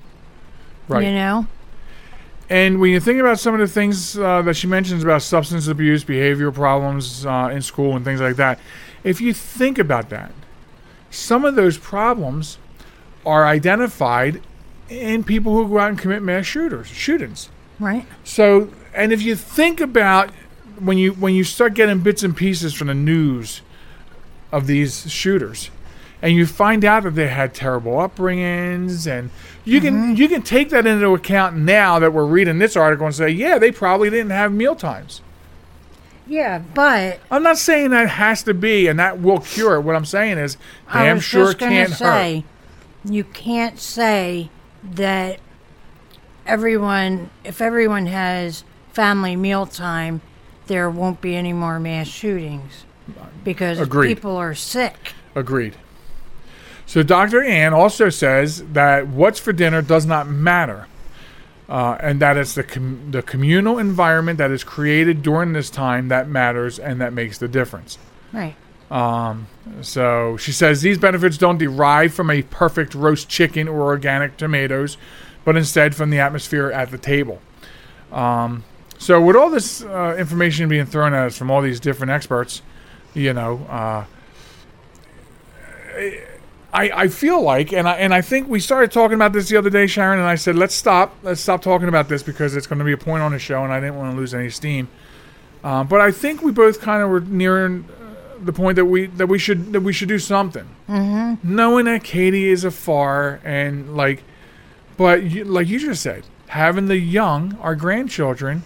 [0.89, 1.05] Right.
[1.05, 1.47] You know?
[2.51, 5.67] And when you think about some of the things uh, that she mentions about substance
[5.67, 8.59] abuse, behavioral problems uh, in school, and things like that,
[9.05, 10.33] if you think about that,
[11.11, 12.59] some of those problems
[13.27, 14.41] are identified
[14.89, 17.51] in people who go out and commit mass shooters, shootings.
[17.79, 18.07] Right.
[18.25, 20.31] So, and if you think about
[20.79, 23.61] when you when you start getting bits and pieces from the news
[24.51, 25.71] of these shooters,
[26.21, 29.31] and you find out that they had terrible upbringings, and
[29.65, 30.15] you can mm-hmm.
[30.15, 33.59] you can take that into account now that we're reading this article and say, yeah,
[33.59, 35.23] they probably didn't have meal times.
[36.27, 39.81] Yeah, but I'm not saying that has to be and that will cure it.
[39.81, 40.59] What I'm saying is,
[40.93, 42.45] damn sure just can't say,
[43.05, 43.13] hurt.
[43.13, 44.51] you can't say
[44.83, 45.41] that
[46.47, 50.21] everyone, if everyone has family meal time
[50.69, 52.85] there won't be any more mass shootings
[53.43, 54.09] because Agreed.
[54.09, 55.15] people are sick.
[55.35, 55.75] Agreed.
[56.89, 57.45] So Dr.
[57.45, 60.87] Anne also says that what's for dinner does not matter,
[61.69, 66.09] uh, and that it's the com- the communal environment that is created during this time
[66.09, 67.99] that matters and that makes the difference.
[68.33, 68.57] Right.
[69.83, 74.97] So she says these benefits don't derive from a perfect roast chicken or organic tomatoes,
[75.45, 77.43] but instead from the atmosphere at the table.
[78.11, 78.65] Um,
[78.97, 82.63] so with all this uh, information being thrown at us from all these different experts,
[83.13, 84.05] you know, uh,
[86.73, 89.57] I, I feel like, and I and I think we started talking about this the
[89.57, 92.67] other day, Sharen, and I said let's stop, let's stop talking about this because it's
[92.67, 94.51] going to be a point on the show, and I didn't want to lose any
[94.51, 94.89] steam.
[95.65, 99.07] Um, but I think we both kind of were nearing uh, the point that we
[99.07, 100.69] that we should that we should do something.
[100.89, 101.55] Mm-hmm.
[101.57, 104.23] Knowing that Katie is afar and like,
[104.97, 108.63] but you, like you just said, having the young, our grandchildren,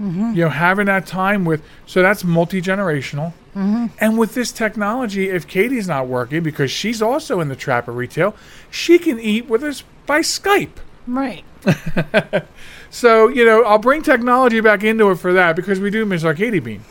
[0.00, 0.32] Mm-hmm.
[0.34, 3.34] you know, having that time with, so that's multi generational.
[3.54, 3.86] Mm-hmm.
[4.00, 8.34] And with this technology, if Katie's not working because she's also in the trapper retail,
[8.70, 10.78] she can eat with us by Skype.
[11.06, 11.44] Right.
[12.90, 16.24] So you know, I'll bring technology back into it for that because we do miss
[16.24, 16.82] our Katie Bean.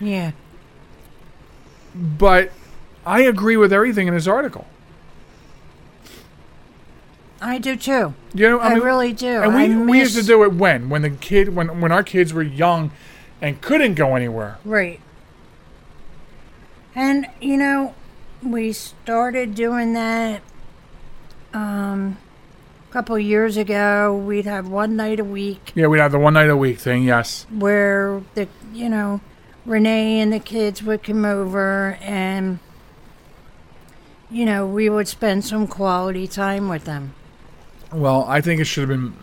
[0.00, 0.30] Yeah.
[1.94, 2.52] But
[3.04, 4.66] I agree with everything in this article.
[7.44, 8.14] I do too.
[8.34, 9.42] You know, I, I mean, really do.
[9.42, 12.02] And we I we used to do it when when the kid when when our
[12.04, 12.92] kids were young
[13.40, 14.58] and couldn't go anywhere.
[14.64, 15.00] Right.
[16.94, 17.94] And you know,
[18.42, 20.40] we started doing that
[21.52, 22.16] um
[22.88, 24.14] a couple years ago.
[24.14, 27.02] We'd have one night a week Yeah, we'd have the one night a week thing.
[27.02, 27.46] Yes.
[27.50, 29.20] where the you know,
[29.66, 32.60] Renee and the kids would come over and
[34.30, 37.14] you know, we would spend some quality time with them.
[37.92, 39.14] Well, I think it should have been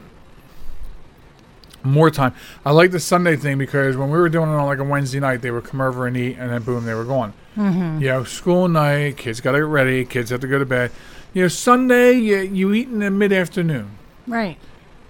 [1.83, 2.33] more time.
[2.65, 5.19] I like the Sunday thing because when we were doing it on like a Wednesday
[5.19, 7.33] night, they would come over and eat, and then boom, they were gone.
[7.55, 8.01] Mm-hmm.
[8.01, 10.91] You know, school night, kids got to get ready, kids have to go to bed.
[11.33, 13.91] You know, Sunday, you, you eat in the mid afternoon.
[14.27, 14.57] Right.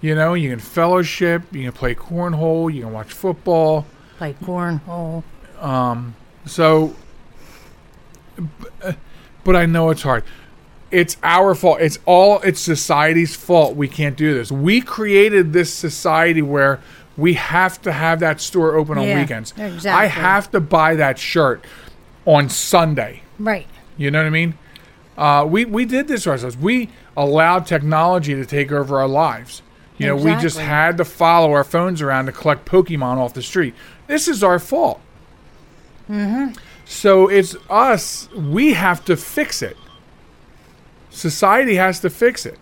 [0.02, 3.86] You know, you can fellowship, you can play cornhole, you can watch football.
[4.18, 5.24] Play cornhole.
[5.60, 6.96] Um, So,
[8.82, 8.94] uh,
[9.44, 10.24] but I know it's hard.
[10.92, 11.82] It's our fault.
[11.82, 12.40] It's all.
[12.42, 13.76] It's society's fault.
[13.76, 14.52] We can't do this.
[14.52, 16.82] We created this society where
[17.16, 19.54] we have to have that store open on Yeah, weekends.
[19.86, 21.66] I have to buy that shirt
[22.26, 23.22] on Sunday.
[23.38, 23.68] Right.
[23.98, 24.58] You know what I mean?
[25.18, 26.58] Uh, we we did this ourselves.
[26.58, 29.62] We allowed technology to take over our lives.
[29.98, 33.42] You know, we just had to follow our phones around to collect Pokemon off the
[33.42, 33.74] street.
[34.08, 35.02] This is our fault.
[36.10, 36.54] Mm-hmm.
[36.86, 38.30] So it's us.
[38.32, 39.76] We have to fix it.
[41.10, 42.60] Society has to fix it.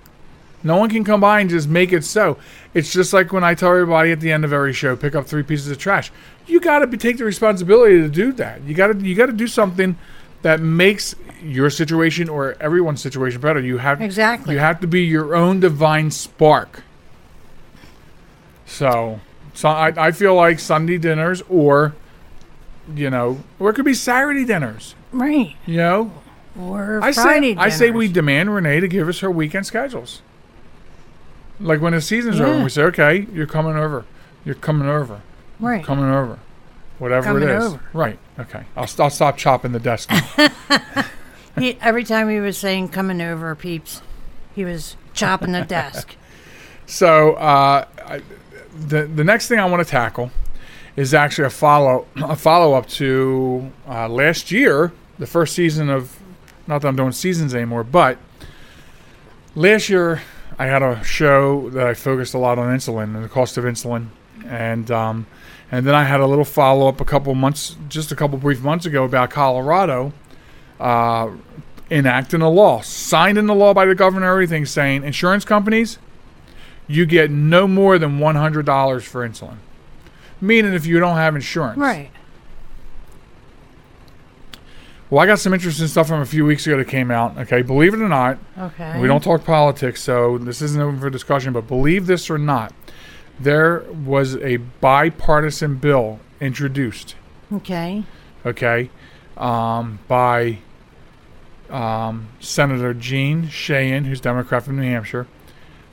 [0.64, 2.38] No one can come by and just make it so.
[2.74, 5.28] It's just like when I tell everybody at the end of every show, pick up
[5.28, 6.12] three pieces of trash.
[6.48, 8.64] You got to take the responsibility to do that.
[8.64, 9.98] You got to you got to do something
[10.42, 13.60] that makes your situation or everyone's situation better.
[13.60, 14.56] You have Exactly.
[14.56, 16.84] You have to be your own divine spark.
[18.66, 19.20] So,
[19.54, 21.96] so I, I feel like Sunday dinners or,
[22.94, 24.96] you know, or it could be Saturday dinners.
[25.12, 25.56] Right.
[25.66, 26.12] You know,
[26.60, 30.22] Or I Friday say I say we demand Renee to give us her weekend schedules.
[31.60, 34.06] Like when the season's over, we say, "Okay, you're coming over.
[34.46, 35.22] You're coming over.
[35.60, 35.84] Right.
[35.84, 36.40] Coming over.
[37.00, 37.82] Whatever Coming it is." over.
[37.94, 38.20] Right.
[38.40, 38.64] Okay.
[38.76, 40.10] I'll, st- I'll stop chopping the desk.
[41.58, 44.04] He, every time he was saying coming over, peeps,
[44.54, 46.16] he was chopping the desk.
[46.90, 48.22] So uh, I,
[48.74, 50.32] the the next thing I want to tackle
[50.96, 56.18] is actually a follow a follow up to uh, last year, the first season of.
[56.68, 58.18] Not that I'm doing seasons anymore, but
[59.56, 60.22] last year
[60.60, 63.64] I had a show that I focused a lot on insulin and the cost of
[63.64, 64.08] insulin,
[64.46, 65.28] and um,
[65.72, 68.62] and then I had a little follow up a couple months, just a couple brief
[68.62, 70.14] months ago about Colorado.
[70.80, 71.32] Uh,
[71.90, 75.98] enacting a law, signed into law by the governor, everything saying insurance companies,
[76.88, 79.58] you get no more than $100 for insulin.
[80.40, 81.78] Meaning if you don't have insurance.
[81.78, 82.12] Right.
[85.10, 87.38] Well, I got some interesting stuff from a few weeks ago that came out.
[87.38, 89.00] Okay, believe it or not, Okay.
[89.00, 92.74] we don't talk politics, so this isn't open for discussion, but believe this or not,
[93.40, 97.16] there was a bipartisan bill introduced,
[97.54, 98.04] Okay.
[98.46, 98.90] okay,
[99.38, 100.58] um, by
[101.70, 105.26] um, Senator Jeanne Shaheen, who's Democrat from New Hampshire,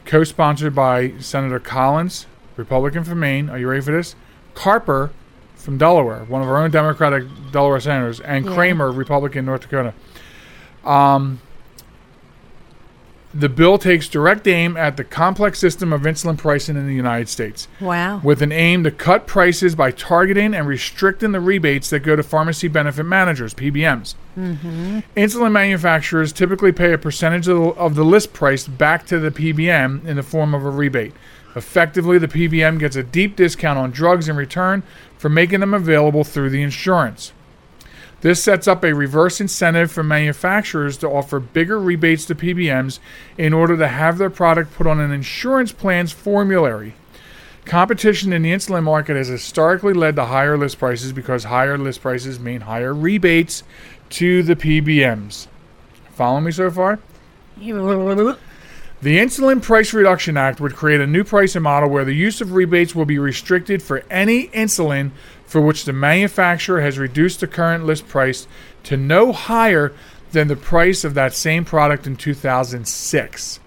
[0.05, 3.48] co sponsored by Senator Collins, Republican from Maine.
[3.48, 4.14] Are you ready for this?
[4.55, 5.11] Carper
[5.64, 8.55] from Delaware, one of our own Democratic Delaware senators, and Yeah.
[8.55, 9.94] Cramer, Republican, North Dakota.
[10.85, 11.40] Um,
[13.37, 17.29] the bill takes direct aim at the complex system of insulin pricing in the United
[17.29, 18.20] States, Wow.
[18.22, 22.22] with an aim to cut prices by targeting and restricting the rebates that go to
[22.22, 24.14] pharmacy benefit managers, PBMs.
[25.16, 29.31] Insulin manufacturers typically pay a percentage of the, of the list price back to the
[29.31, 31.14] PBM in the form of a rebate.
[31.56, 34.82] Effectively, the PBM gets a deep discount on drugs in return
[35.16, 37.32] for making them available through the insurance.
[38.22, 42.98] This sets up a reverse incentive for manufacturers to offer bigger rebates to PBMs
[43.36, 46.94] in order to have their product put on an insurance plan's formulary.
[47.66, 52.00] Competition in the insulin market has historically led to higher list prices because higher list
[52.00, 53.62] prices mean higher rebates
[54.10, 55.46] to the PBMs.
[56.14, 56.98] Follow me so far?
[59.04, 62.54] The Insulin Price Reduction Act would create a new pricing model where the use of
[62.54, 65.10] rebates will be restricted for any insulin
[65.44, 68.46] for which the manufacturer has reduced the current list price
[68.84, 69.92] to no higher
[70.32, 73.60] than the price of that same product in 2006.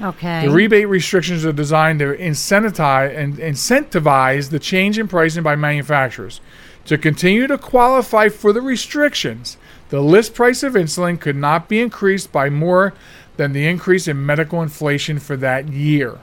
[0.00, 0.46] Okay.
[0.46, 6.40] The rebate restrictions are designed to incentivize and incentivize the change in pricing by manufacturers.
[6.86, 9.58] To continue to qualify for the restrictions,
[9.90, 12.94] the list price of insulin could not be increased by more
[13.36, 16.18] than the increase in medical inflation for that year.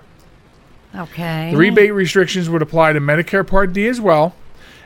[0.96, 1.52] okay.
[1.52, 4.36] The rebate restrictions would apply to Medicare Part D as well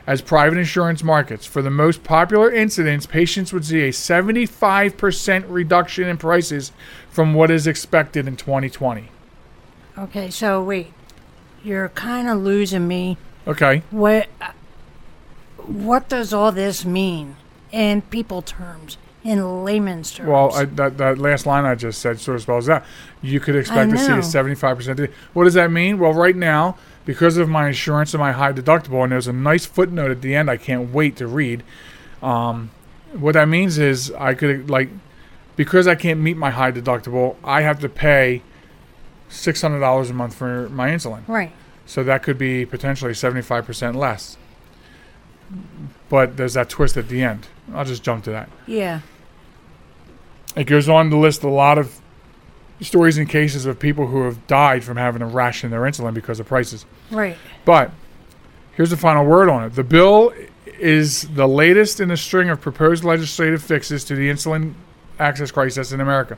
[0.06, 1.44] as private insurance markets.
[1.44, 6.72] For the most popular insulins, patients would see a 75% reduction in prices
[7.10, 9.08] from what is expected in 2020.
[9.98, 10.30] Okay.
[10.30, 10.92] So wait,
[11.62, 13.18] you're kind of losing me.
[13.46, 13.82] Okay.
[13.90, 14.28] What?
[15.66, 17.36] What does all this mean
[17.70, 18.96] in people terms,
[19.28, 20.28] in layman's terms?
[20.30, 22.84] Well, I, that, that last line I just said sort of spells that.
[23.20, 25.12] You could expect to see a 75%.
[25.34, 25.98] What does that mean?
[25.98, 29.66] Well, right now, because of my insurance and my high deductible, and there's a nice
[29.66, 31.62] footnote at the end I can't wait to read.
[32.22, 32.70] Um,
[33.12, 34.88] what that means is I could, like,
[35.56, 38.42] because I can't meet my high deductible, I have to pay
[39.28, 41.28] $600 a month for my insulin.
[41.28, 41.52] right.
[41.84, 44.36] So that could be potentially 75% less.
[46.10, 47.46] But there's that twist at the end.
[47.72, 48.50] I'll just jump to that.
[48.66, 49.00] Yeah.
[50.58, 52.00] It goes on to list a lot of
[52.80, 56.40] stories and cases of people who have died from having to ration their insulin because
[56.40, 56.84] of prices.
[57.12, 57.36] Right.
[57.64, 57.92] But
[58.72, 59.74] here's the final word on it.
[59.76, 60.32] The bill
[60.66, 64.74] is the latest in a string of proposed legislative fixes to the insulin
[65.20, 66.36] access crisis in America.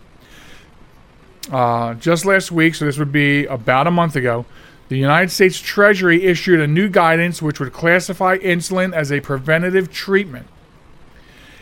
[1.51, 4.45] Uh, just last week, so this would be about a month ago,
[4.89, 9.91] the United States Treasury issued a new guidance which would classify insulin as a preventative
[9.91, 10.47] treatment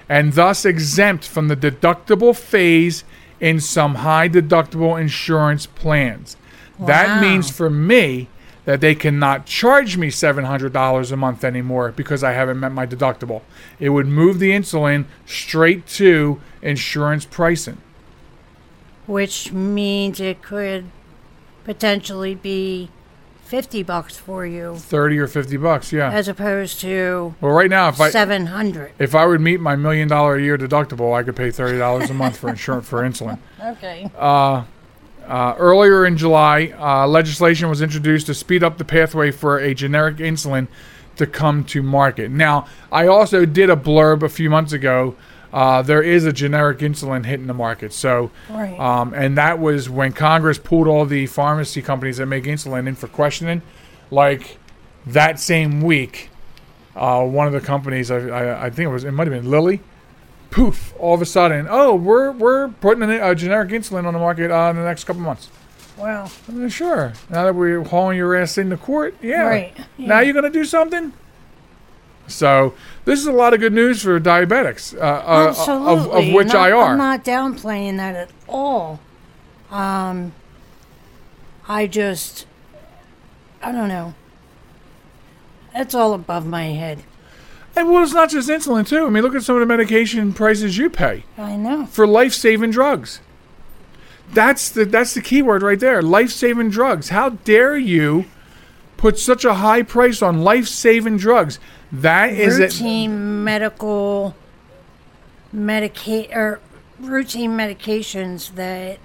[0.09, 3.05] and thus exempt from the deductible phase
[3.41, 6.37] in some high deductible insurance plans.
[6.79, 8.29] That means for me
[8.65, 13.43] that they cannot charge me $700 a month anymore because I haven't met my deductible.
[13.81, 17.79] It would move the insulin straight to insurance pricing.
[19.07, 20.91] Which means it could
[21.65, 22.91] potentially be
[23.49, 26.13] fifty bucks for you, 30 or 50 bucks, yeah.
[26.13, 28.93] as opposed to well, right now if I seven hundred.
[28.99, 32.15] if I would meet my million dollar a year deductible, I could pay $30 a
[32.15, 33.39] month for insurance for insulin.
[33.61, 34.11] Okay.
[34.17, 39.75] Uh, earlier in July, uh, legislation was introduced to speed up the pathway for a
[39.75, 40.69] generic insulin
[41.17, 42.31] to come to market.
[42.31, 45.17] Now, I also did a blurb a few months ago.
[45.53, 47.93] Uh, there is a generic insulin hitting the market.
[47.93, 48.79] So, Right.
[48.79, 52.95] um, and that was when Congress pulled all the pharmacy companies that make insulin in
[52.95, 53.63] for questioning.
[54.11, 54.59] Like
[55.07, 56.31] that same week,
[56.97, 59.51] uh, one of the companies, I, I, I think it was, it might have been
[59.51, 59.81] Lilly,
[60.51, 64.19] poof, all of a sudden, oh, we're we're putting a, a generic insulin on the
[64.21, 65.51] market uh, in the next couple months.
[65.97, 66.29] Wow.
[66.49, 67.13] Well, Uh, sure.
[67.31, 69.43] Now that we're hauling your ass into court, yeah.
[69.43, 71.13] Right, Now you're gonna do something.
[72.29, 72.75] So
[73.05, 75.93] this is a lot of good news for diabetics, uh, uh, absolutely.
[75.93, 76.93] of, of which and I are.
[76.93, 79.01] I'm not downplaying that at all.
[79.71, 80.33] Um,
[81.67, 82.47] I just,
[83.63, 84.15] I don't know.
[85.75, 87.03] It's all above my head.
[87.77, 89.07] And well, it's not just insulin too.
[89.07, 91.87] I mean, look at some of the medication prices you pay I know.
[91.87, 93.21] for life-saving drugs.
[94.33, 96.03] That's the that's the key word right there.
[96.03, 97.11] Life-saving drugs.
[97.11, 98.27] How dare you
[98.99, 101.59] put such a high price on life-saving drugs?
[101.91, 102.65] That is it.
[102.65, 104.35] routine medical
[105.55, 106.61] medicate or
[107.01, 108.99] routine medications that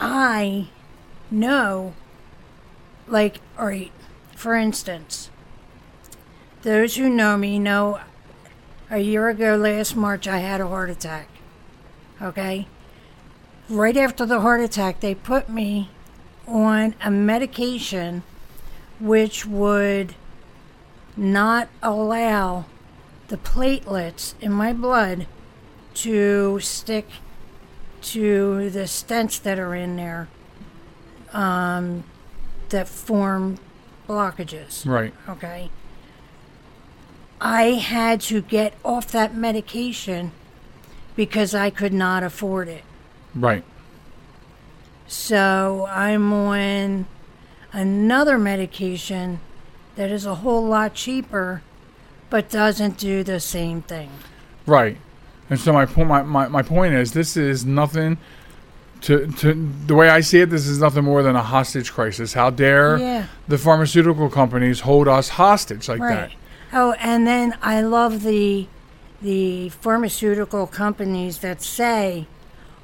[0.00, 0.68] I
[1.30, 1.94] know
[3.08, 3.90] like all right
[4.36, 5.30] for instance
[6.62, 8.00] those who know me know
[8.90, 11.28] a year ago last March I had a heart attack
[12.22, 12.68] okay
[13.68, 15.90] right after the heart attack they put me
[16.46, 18.22] on a medication
[19.00, 20.14] which would
[21.16, 22.64] not allow
[23.28, 25.26] the platelets in my blood
[25.94, 27.06] to stick
[28.00, 30.28] to the stents that are in there
[31.32, 32.04] um,
[32.68, 33.58] that form
[34.08, 34.86] blockages.
[34.86, 35.12] Right.
[35.28, 35.70] Okay.
[37.40, 40.32] I had to get off that medication
[41.14, 42.82] because I could not afford it.
[43.34, 43.64] Right.
[45.06, 47.06] So I'm on
[47.72, 49.40] another medication
[49.96, 51.62] that is a whole lot cheaper
[52.30, 54.10] but doesn't do the same thing.
[54.66, 54.98] Right.
[55.50, 58.18] And so my point my, my, my point is this is nothing
[59.02, 59.54] to to
[59.86, 62.32] the way I see it, this is nothing more than a hostage crisis.
[62.34, 63.26] How dare Yeah.
[63.46, 66.32] the pharmaceutical companies hold us hostage like Right.
[66.72, 68.66] Oh, and then I love the
[69.22, 72.26] the pharmaceutical companies that say,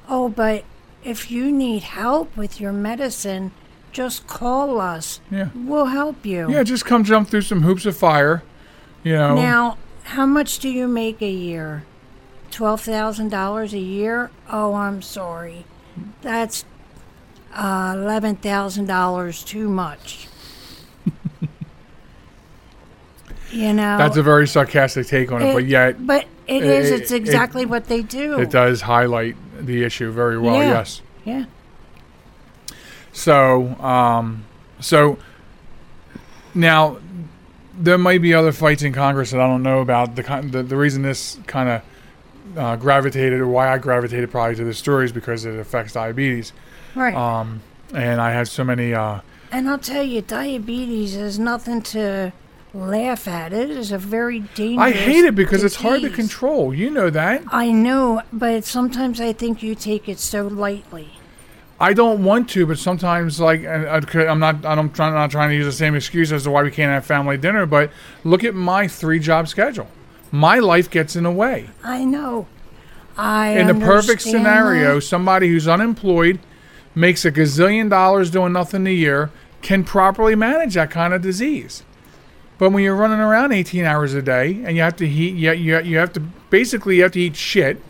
[0.09, 0.63] "Oh, but
[1.03, 3.51] if you need help with your medicine,
[3.95, 5.21] just call us.
[5.31, 5.49] Yeah.
[5.55, 8.43] We'll help you." Yeah, just come jump through some hoops of fire.
[9.03, 9.35] You know.
[9.35, 11.83] Now, how much do you make a year?
[12.51, 14.29] Twelve thousand dollars a year?
[14.51, 15.65] Oh, I'm sorry,
[16.21, 16.65] that's
[17.53, 20.27] uh, eleven thousand dollars too much.
[23.51, 26.91] you know, that's a very sarcastic take on it, but yet but it it- is.
[26.91, 28.39] it- It's it- exactly what they do.
[28.39, 30.55] it does highlight the issue very well.
[30.55, 30.69] Yeah.
[30.71, 31.01] Yes.
[31.23, 31.45] Yeah.
[33.15, 34.43] So, um,
[34.81, 35.17] so
[36.53, 36.97] now
[37.73, 40.15] there might be other fights in Congress that I don't know about.
[40.15, 44.65] The the, the reason this kind of uh, gravitated, or why I gravitated probably to
[44.65, 46.51] this story, is because it affects diabetes.
[46.93, 47.15] Right.
[47.15, 47.61] Um,
[47.93, 48.93] and I had so many.
[48.93, 52.33] Uh, and I'll tell you, diabetes is nothing to
[52.73, 53.53] laugh at.
[53.53, 54.87] It is a very dangerous.
[54.87, 56.73] I hate it because it's hard to control.
[56.73, 57.43] You know that.
[57.47, 61.11] I know, but sometimes I think you take it so lightly.
[61.79, 64.01] I don't want to, but sometimes, like, I- uh,
[64.31, 66.71] I'm not, I'm trying, not trying to use the same excuse as to why we
[66.71, 67.65] can't have family dinner.
[67.65, 67.91] But
[68.23, 69.87] look at my three job schedule.
[70.31, 71.69] My life gets in the way.
[71.83, 72.47] I know.
[73.17, 75.01] I in the perfect scenario, that.
[75.01, 76.39] somebody who's unemployed,
[76.93, 79.29] makes a gazillion dollars doing nothing a year,
[79.61, 81.83] can properly manage that kind of disease.
[82.57, 85.51] But when you're running around 18 hours a day and you have to eat, you,
[85.51, 87.81] you, you have to basically you have to eat shit.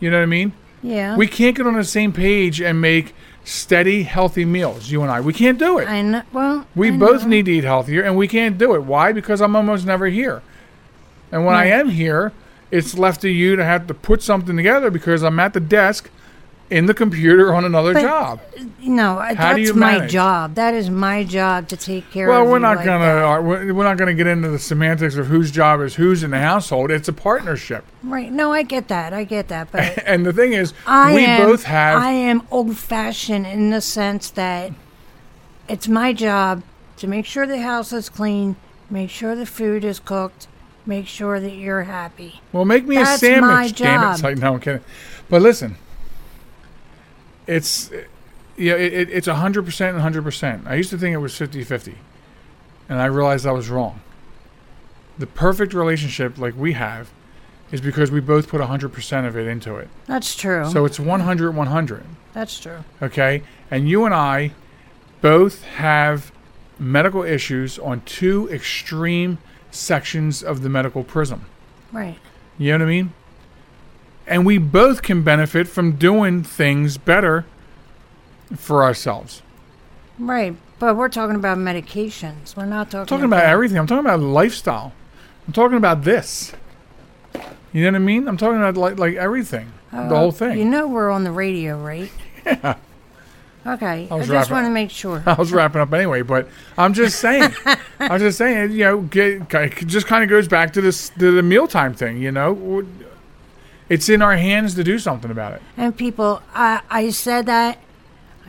[0.00, 0.52] You know what I mean?
[0.82, 1.16] Yeah.
[1.16, 3.14] We can't get on the same page and make
[3.44, 4.90] steady, healthy meals.
[4.90, 5.88] You and I, we can't do it.
[5.88, 6.22] I know.
[6.32, 7.28] Well, We I both know.
[7.28, 8.84] need to eat healthier, and we can't do it.
[8.84, 9.12] Why?
[9.12, 10.42] Because I'm almost never here.
[11.30, 12.32] And when I am here,
[12.70, 16.10] it's left to you to have to put something together because I'm at the desk
[16.72, 18.40] in the computer on another But- job.
[18.84, 20.54] No, uh, How do that's my job.
[20.56, 23.24] That is my job to take care Well, of we're you not like gonna that.
[23.24, 26.32] uh, we're we're not gonna get into the semantics of whose job is whose in
[26.32, 26.90] the household.
[26.90, 28.32] It's a partnership, Right.
[28.32, 29.12] No, I get that.
[29.12, 29.68] I get that.
[29.70, 32.02] But and the thing is, I we am, both have.
[32.02, 34.72] I am old fashioned in the sense that
[35.68, 36.62] it's my job
[36.96, 38.56] to make sure the house is clean,
[38.90, 40.48] make sure the food is cooked,
[40.86, 42.40] make sure that you're happy.
[42.52, 43.42] Well, make me That's a sandwich.
[43.42, 44.02] my Damn it!
[44.04, 44.14] job.
[44.14, 44.82] It's like, no, I'm kidding.
[45.30, 45.76] But listen,
[47.46, 47.90] it's
[48.56, 50.66] yeah, it, it, it's hundred percent and hundred percent.
[50.66, 51.94] I used to think it was 50-50.
[52.88, 54.00] and I realized I was wrong.
[55.18, 57.10] The perfect relationship like we have
[57.70, 59.88] is because we both put hundred percent of it into it.
[60.06, 60.68] That's true.
[60.70, 62.04] So it's 100 100.
[62.34, 62.84] That's true.
[63.00, 64.52] Okay, and you and I
[65.20, 66.32] both have
[66.78, 69.38] medical issues on two extreme
[69.70, 71.46] sections of the medical prism.
[71.92, 72.18] Right.
[72.58, 73.12] You know what I mean?
[74.26, 77.44] And we both can benefit from doing things better
[78.56, 79.42] for ourselves.
[80.18, 80.56] Right.
[80.78, 82.56] But we're talking about medications.
[82.56, 83.78] We're not talking, I'm talking about everything.
[83.78, 84.92] I'm talking about lifestyle.
[85.46, 86.52] I'm talking about this.
[87.72, 88.28] You know what I mean?
[88.28, 90.58] I'm talking about like like everything, the Uh, whole thing.
[90.58, 92.10] You know we're on the radio, right?
[92.44, 92.76] Yeah.
[93.64, 94.08] Okay.
[94.10, 95.22] I I, just want to make sure.
[95.26, 97.54] I was wrapping up anyway, but I'm just saying.
[98.00, 98.72] I'm just saying.
[98.72, 102.20] You know, get, it just kind of goes back to this to the mealtime thing.
[102.20, 102.84] You know,
[103.92, 105.60] it's in our hands to do something about it.
[105.76, 107.78] And people, I, I said that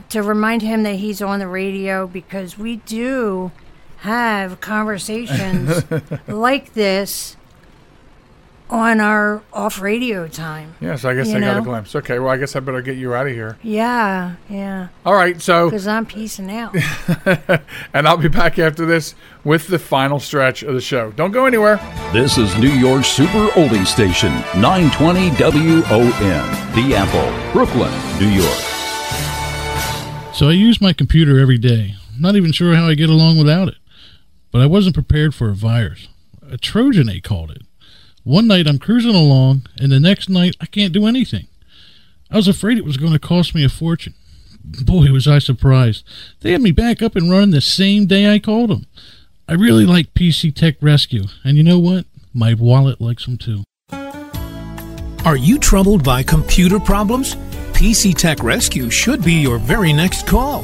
[0.08, 3.52] to remind him that he's on the radio because we do
[3.98, 5.84] have conversations
[6.30, 7.36] like this
[8.70, 10.76] on our off radio time.
[10.82, 11.96] Yeah, so I guess You I got a glimpse.
[11.96, 13.58] Okay, well, I guess I better get you out of here.
[13.62, 14.88] Yeah, yeah.
[15.06, 16.76] All right, so Because I'm piecing out.
[17.94, 21.12] and I'll be back after this with the final stretch of the show.
[21.12, 21.78] Don't go anywhere.
[22.14, 28.60] This is New York's Super Oldie Station, 920 WON, The Apple, Brooklyn, New York.
[30.34, 31.94] So I use my computer every day.
[32.16, 33.76] I'm not even sure how I get along without it.
[34.52, 36.08] But I wasn't prepared for a virus.
[36.50, 37.62] A Trojan, they called it.
[38.24, 41.48] One night I'm cruising along, and the next night I can't do anything.
[42.32, 44.14] I was afraid it was going to cost me a fortune.
[44.64, 46.06] Boy, was I surprised.
[46.40, 48.86] They had me back up and running the same day I called them.
[49.48, 52.06] I really like PC Tech Rescue, and you know what?
[52.34, 53.64] My wallet likes them too.
[55.26, 57.36] Are you troubled by computer problems?
[57.74, 60.64] PC Tech Rescue should be your very next call.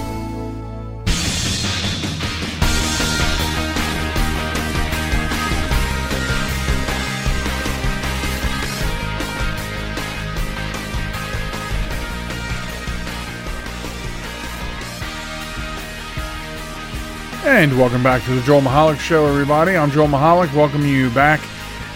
[17.53, 19.75] And welcome back to the Joel Michalec Show, everybody.
[19.75, 20.55] I'm Joel Michalec.
[20.55, 21.41] Welcome you back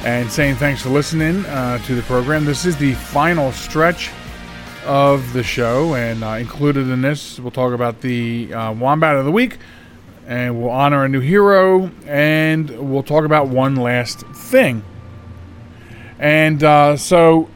[0.04, 2.44] and saying thanks for listening uh, to the program.
[2.44, 4.12] This is the final stretch
[4.86, 9.24] of the show, and uh, included in this, we'll talk about the uh, Wombat of
[9.24, 9.58] the Week,
[10.28, 14.84] and we'll honor a new hero, and we'll talk about one last thing.
[16.20, 17.50] And uh, so,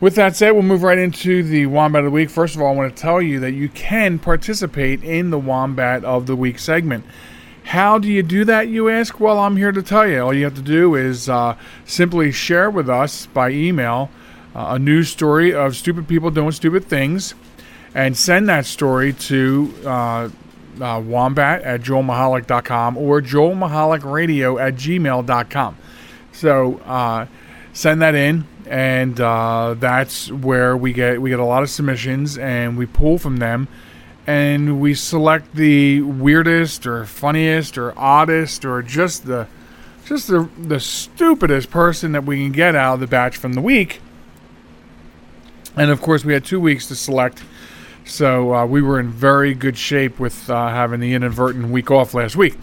[0.00, 2.30] with that said, we'll move right into the Wombat of the Week.
[2.30, 6.04] First of all, I want to tell you that you can participate in the Wombat
[6.04, 7.04] of the Week segment.
[7.64, 9.18] How do you do that, you ask?
[9.18, 10.20] Well, I'm here to tell you.
[10.20, 14.10] All you have to do is uh, simply share with us by email
[14.54, 17.34] uh, a news story of stupid people doing stupid things
[17.94, 20.28] and send that story to uh,
[20.80, 25.76] uh, wombat at joelmichalec.com or joelmichalecradio at gmail.com.
[26.32, 27.26] So uh,
[27.72, 32.36] send that in, and uh, that's where we get we get a lot of submissions,
[32.36, 33.68] and we pull from them,
[34.26, 39.46] and we select the weirdest or funniest or oddest or just the
[40.04, 43.60] just the the stupidest person that we can get out of the batch from the
[43.60, 44.00] week.
[45.76, 47.42] And of course, we had two weeks to select.
[48.04, 52.14] So uh, we were in very good shape with uh, having the inadvertent week off
[52.14, 52.56] last week.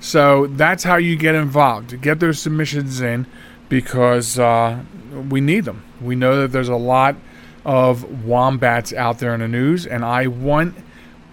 [0.00, 2.00] So that's how you get involved.
[2.00, 3.26] Get those submissions in
[3.68, 4.80] because uh,
[5.28, 5.84] we need them.
[6.00, 7.16] We know that there's a lot
[7.64, 10.76] of wombats out there in the news, and I want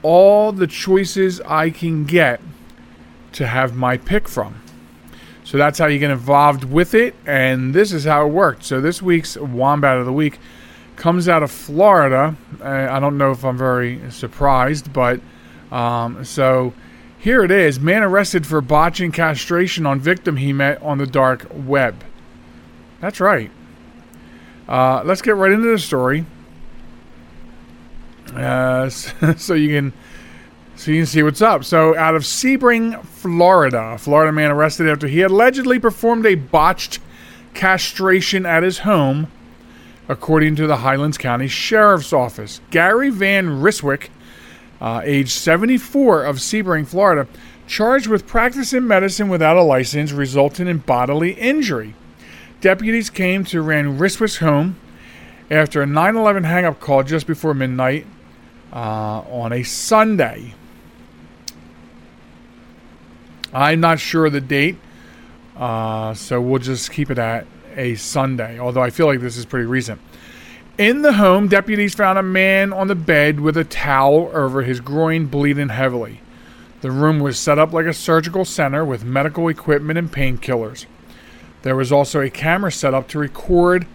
[0.01, 2.41] all the choices I can get
[3.33, 4.61] to have my pick from.
[5.43, 8.63] So that's how you get involved with it, and this is how it worked.
[8.63, 10.39] So this week's Wombat of the Week
[10.95, 12.35] comes out of Florida.
[12.61, 15.19] Uh, I don't know if I'm very surprised, but
[15.71, 16.73] um, so
[17.19, 17.79] here it is.
[17.79, 22.03] Man arrested for botching castration on victim he met on the dark web.
[23.03, 23.51] That's right.
[24.65, 26.25] Uh, let's get right into the story.
[28.33, 28.87] Uh,
[29.37, 29.93] so you can
[30.77, 31.65] so you can see what's up.
[31.65, 36.99] So out of Sebring, Florida, a Florida man arrested after he allegedly performed a botched
[37.53, 39.29] castration at his home,
[40.07, 42.61] according to the Highlands County Sheriff's Office.
[42.71, 44.07] Gary Van Riswick,
[44.79, 47.27] uh, age 74 of Sebring, Florida,
[47.67, 51.95] charged with practicing medicine without a license, resulting in bodily injury.
[52.63, 54.77] Deputies came to Van Riswick's home
[55.51, 58.07] after a 9 11 hang up call just before midnight
[58.71, 60.53] uh, on a Sunday.
[63.53, 64.77] I'm not sure the date,
[65.57, 67.45] uh, so we'll just keep it at
[67.75, 69.99] a Sunday, although I feel like this is pretty recent.
[70.77, 74.79] In the home, deputies found a man on the bed with a towel over his
[74.79, 76.21] groin, bleeding heavily.
[76.79, 80.85] The room was set up like a surgical center with medical equipment and painkillers.
[81.63, 83.87] There was also a camera set up to record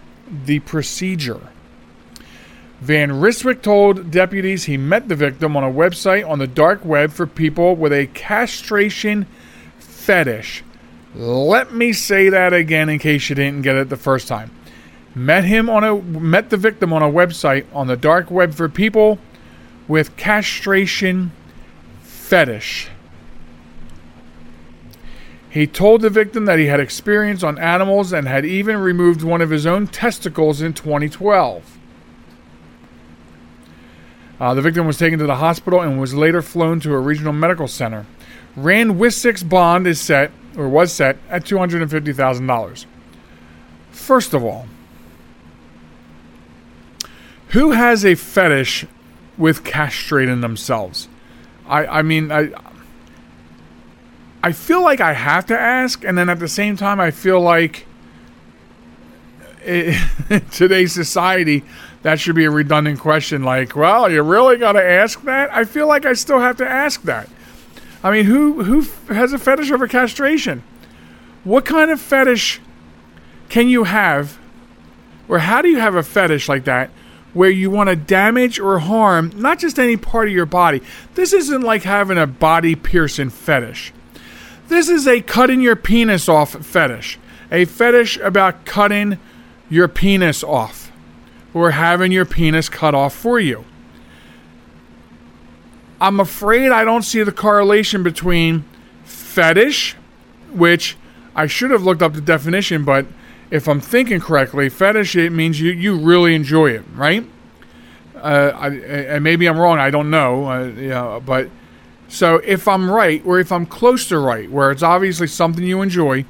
[0.45, 1.39] the procedure.
[2.81, 7.11] Van Riswick told deputies he met the victim on a website on the dark web
[7.11, 9.27] for people with a castration
[9.79, 10.63] fetish.
[11.13, 14.51] Let me say that again in case you didn't get it the first time.
[15.13, 18.69] Met him on a met the victim on a website on the dark web for
[18.69, 19.19] people
[19.87, 21.31] with castration
[22.01, 22.89] fetish.
[25.49, 29.41] He told the victim that he had experience on animals and had even removed one
[29.41, 31.79] of his own testicles in 2012.
[34.39, 37.33] Uh, the victim was taken to the hospital and was later flown to a regional
[37.33, 38.05] medical center.
[38.55, 42.85] Van Riswick's bond is set, or was set, at $250,000.
[43.91, 44.67] First of all,
[47.49, 48.85] who has a fetish
[49.37, 51.09] with castrating themselves?
[51.67, 52.51] I, I mean, I,
[54.41, 57.41] I feel like I have to ask, and then at the same time, I feel
[57.41, 57.85] like
[59.61, 59.99] it,
[60.51, 61.63] today's society,
[62.03, 63.43] that should be a redundant question.
[63.43, 65.53] Like, well, you really got to ask that?
[65.53, 67.29] I feel like I still have to ask that.
[68.01, 70.63] I mean, who who has a fetish over castration?
[71.43, 72.61] What kind of fetish
[73.49, 74.37] can you have,
[75.27, 76.91] or how do you have a fetish like that,
[77.33, 80.81] where you want to damage or harm not just any part of your body?
[81.15, 83.91] This isn't like having a body piercing fetish.
[84.69, 87.17] This is a cutting your penis off fetish.
[87.51, 89.17] A fetish about cutting
[89.67, 90.91] your penis off
[91.55, 93.65] or having your penis cut off for you.
[95.99, 98.63] I'm afraid I don't see the correlation between
[99.03, 99.95] fetish,
[100.51, 100.95] which
[101.35, 103.07] I should have looked up the definition, but
[103.49, 107.25] if I'm thinking correctly, fetish it means you, you really enjoy it, right?
[108.15, 109.79] Uh, I, and maybe I'm wrong.
[109.79, 110.45] I don't know.
[110.45, 111.49] Uh, yeah, but
[112.09, 115.81] so if I'm right, or if I'm close to right, where it's obviously something you
[115.81, 116.25] enjoy,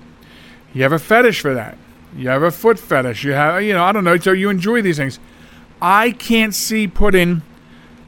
[0.73, 1.77] you have a fetish for that.
[2.15, 3.23] You have a foot fetish.
[3.23, 4.17] You have, you know, I don't know.
[4.17, 5.19] So you enjoy these things.
[5.81, 7.41] I can't see putting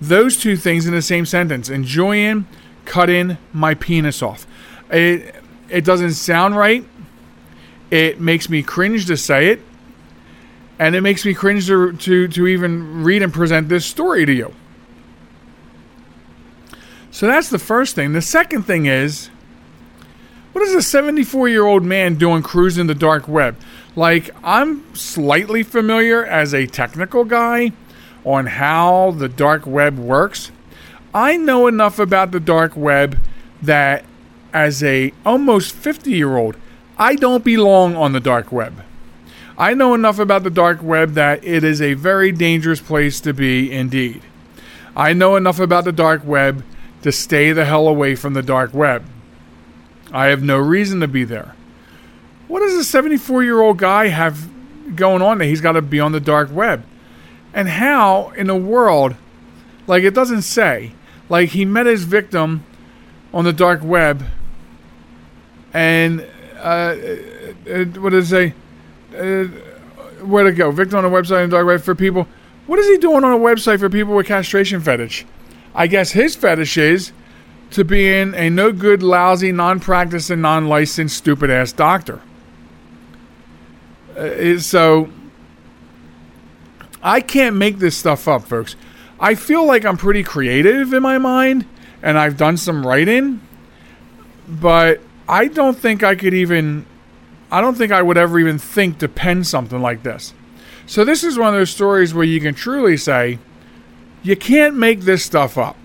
[0.02, 1.70] those two things in the same sentence.
[1.70, 2.46] Enjoying
[2.84, 4.46] cutting my penis off.
[4.90, 5.36] It
[5.70, 6.86] it doesn't sound right.
[7.90, 9.62] It makes me cringe to say it,
[10.78, 14.34] and it makes me cringe to to, to even read and present this story to
[14.34, 14.54] you.
[17.12, 18.14] So that's the first thing.
[18.14, 19.30] The second thing is,
[20.54, 23.58] what is a 74 year old man doing cruising the dark web?
[23.96, 27.74] Like, I'm slightly familiar as a technical guy
[28.24, 30.52] on how the dark web works.
[31.14, 33.18] I know enough about the dark web
[33.62, 34.06] that
[34.54, 36.56] as a almost 50 year old,
[36.98, 38.84] I don't belong on the dark web.
[39.58, 43.34] I know enough about the dark web that it is a very dangerous place to
[43.34, 44.22] be indeed.
[44.96, 46.64] I know enough about the dark web
[47.02, 49.06] to stay the hell away from the dark web.
[50.12, 51.56] I have no reason to be there.
[52.48, 54.50] What does a 74 year old guy have
[54.96, 56.84] going on that he's got to be on the dark web?
[57.54, 59.16] And how in the world,
[59.88, 60.92] like it doesn't say,
[61.30, 62.64] like he met his victim
[63.34, 64.24] on the dark web
[65.74, 66.28] and
[66.58, 66.96] uh,
[67.70, 68.54] uh, what does it say?
[69.18, 69.46] Uh,
[70.26, 70.72] where to go?
[70.72, 72.28] Victim on a website on the dark web for people.
[72.68, 75.26] What is he doing on a website for people with castration fetish?
[75.74, 77.12] I guess his fetish is
[77.72, 82.22] to being a no good, lousy, non practicing, non licensed, stupid ass doctor.
[84.18, 85.10] Uh, so
[87.02, 88.76] I can't make this stuff up, folks.
[89.20, 91.66] I feel like I'm pretty creative in my mind
[92.02, 93.40] and I've done some writing,
[94.48, 95.00] but
[95.30, 96.86] I don't think I could even,
[97.52, 100.34] I don't think I would ever even think to pen something like this.
[100.88, 103.40] So, this is one of those stories where you can truly say,
[104.24, 105.76] you can't make this stuff up.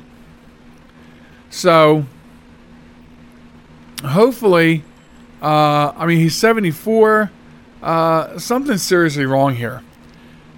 [1.51, 2.05] So,
[4.05, 4.85] hopefully,
[5.41, 7.31] uh, I mean, he's 74.
[7.83, 9.83] Uh, something's seriously wrong here.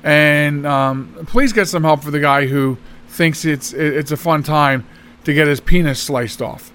[0.02, 4.42] And um, please get some help for the guy who thinks it's it's a fun
[4.42, 4.86] time
[5.24, 6.72] to get his penis sliced off.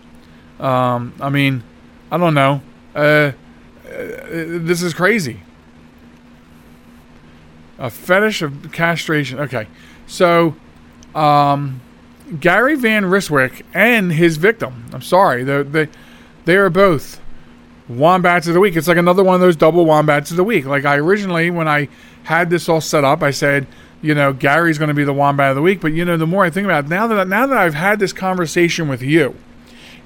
[0.60, 1.64] Um, I mean,
[2.12, 2.62] I don't know.
[2.93, 3.32] Uh, uh,
[3.86, 5.39] this is crazy.
[7.80, 9.39] A fetish of castration.
[9.39, 9.68] Okay,
[10.06, 10.56] so
[11.16, 11.82] um,
[12.39, 14.86] Gary Van Riswick and his victim.
[14.93, 15.88] I'm sorry, they they
[16.45, 17.20] they are both
[17.88, 18.76] wombats of the week.
[18.76, 20.66] It's like another one of those double wombats of the week.
[20.66, 21.89] Like I originally, when I
[22.24, 23.68] had this all set up, I said,
[24.01, 25.82] you know, Gary's going to be the wombat of the week.
[25.82, 27.99] But you know, the more I think about it, now that now that I've had
[27.99, 29.36] this conversation with you,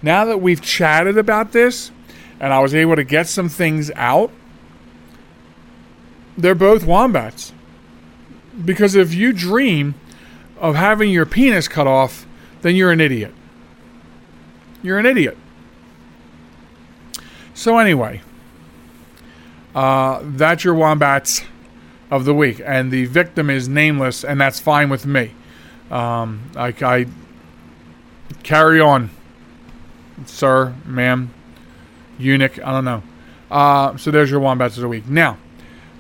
[0.01, 1.91] now that we've chatted about this,
[2.39, 4.31] and I was able to get some things out,
[6.37, 7.53] they're both wombats.
[8.63, 9.93] Because if you dream
[10.59, 12.25] of having your penis cut off,
[12.61, 13.33] then you're an idiot.
[14.81, 15.37] You're an idiot.
[17.53, 18.21] So anyway,
[19.75, 21.43] uh, that's your wombats
[22.09, 25.33] of the week, and the victim is nameless, and that's fine with me.
[25.89, 27.05] Um, I, I
[28.43, 29.09] carry on,
[30.25, 31.33] sir, ma'am,
[32.17, 32.59] eunuch.
[32.59, 33.03] I don't know.
[33.49, 35.07] Uh, so there's your wombats of the week.
[35.07, 35.37] Now,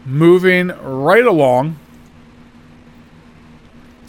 [0.05, 1.79] moving right along,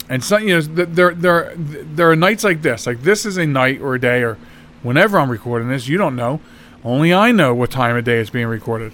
[0.09, 2.87] and so you know there there there are nights like this.
[2.87, 4.37] Like this is a night or a day or
[4.83, 5.87] whenever I'm recording this.
[5.87, 6.41] You don't know.
[6.83, 8.93] Only I know what time of day it's being recorded.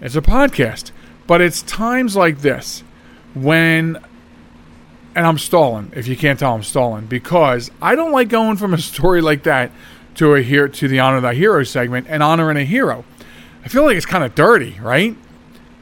[0.00, 0.90] It's a podcast.
[1.26, 2.82] But it's times like this
[3.34, 3.98] when
[5.14, 5.92] and I'm stalling.
[5.94, 9.42] If you can't tell, I'm stalling because I don't like going from a story like
[9.44, 9.70] that
[10.16, 13.04] to a here to the honor thy hero segment and honoring a hero.
[13.64, 15.16] I feel like it's kind of dirty, right?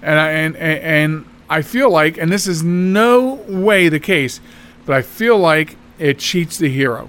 [0.03, 4.41] And I, and, and I feel like, and this is no way the case,
[4.87, 7.09] but I feel like it cheats the hero,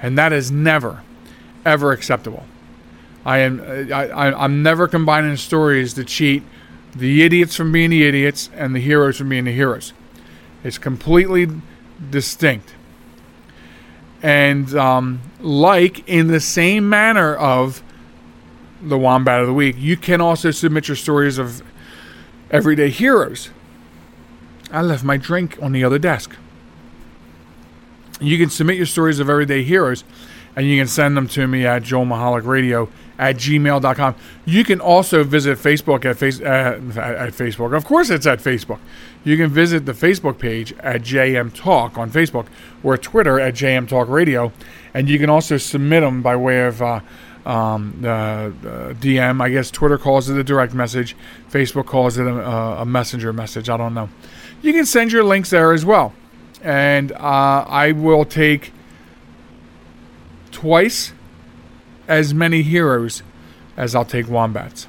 [0.00, 1.02] and that is never,
[1.64, 2.44] ever acceptable.
[3.24, 3.60] I am
[3.92, 6.42] I, I'm never combining stories to cheat
[6.94, 9.92] the idiots from being the idiots and the heroes from being the heroes.
[10.62, 11.48] It's completely
[12.10, 12.74] distinct.
[14.22, 17.82] And um, like in the same manner of
[18.80, 21.62] the Wombat of the Week, you can also submit your stories of
[22.50, 23.50] everyday heroes.
[24.70, 26.34] I left my drink on the other desk.
[28.20, 30.04] You can submit your stories of everyday heroes
[30.56, 32.88] and you can send them to me at Joel Michalec Radio
[33.18, 34.14] at gmail.com.
[34.46, 37.76] You can also visit Facebook at, face, uh, at Facebook.
[37.76, 38.78] Of course, it's at Facebook.
[39.22, 42.46] You can visit the Facebook page at JM Talk on Facebook
[42.82, 44.50] or Twitter at JM Talk Radio.
[44.94, 47.00] And you can also submit them by way of uh,
[47.44, 48.50] um, uh,
[48.94, 49.42] DM.
[49.42, 51.14] I guess Twitter calls it a direct message,
[51.50, 53.68] Facebook calls it a, a, messenger message.
[53.68, 54.08] I don't know.
[54.62, 56.14] You can send your links there as well.
[56.66, 58.72] And uh, I will take
[60.50, 61.12] twice
[62.08, 63.22] as many heroes
[63.76, 64.88] as I'll take wombats.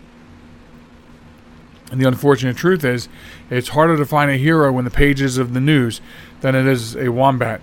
[1.91, 3.07] And the unfortunate truth is,
[3.51, 6.01] it's harder to find a hero in the pages of the news
[6.41, 7.61] than it is a wombat.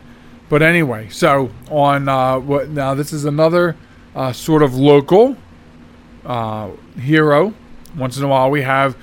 [0.49, 2.95] But anyway, so on uh, what now?
[2.95, 3.77] This is another
[4.15, 5.37] uh, sort of local
[6.25, 7.53] uh, hero.
[7.97, 8.97] Once in a while, we have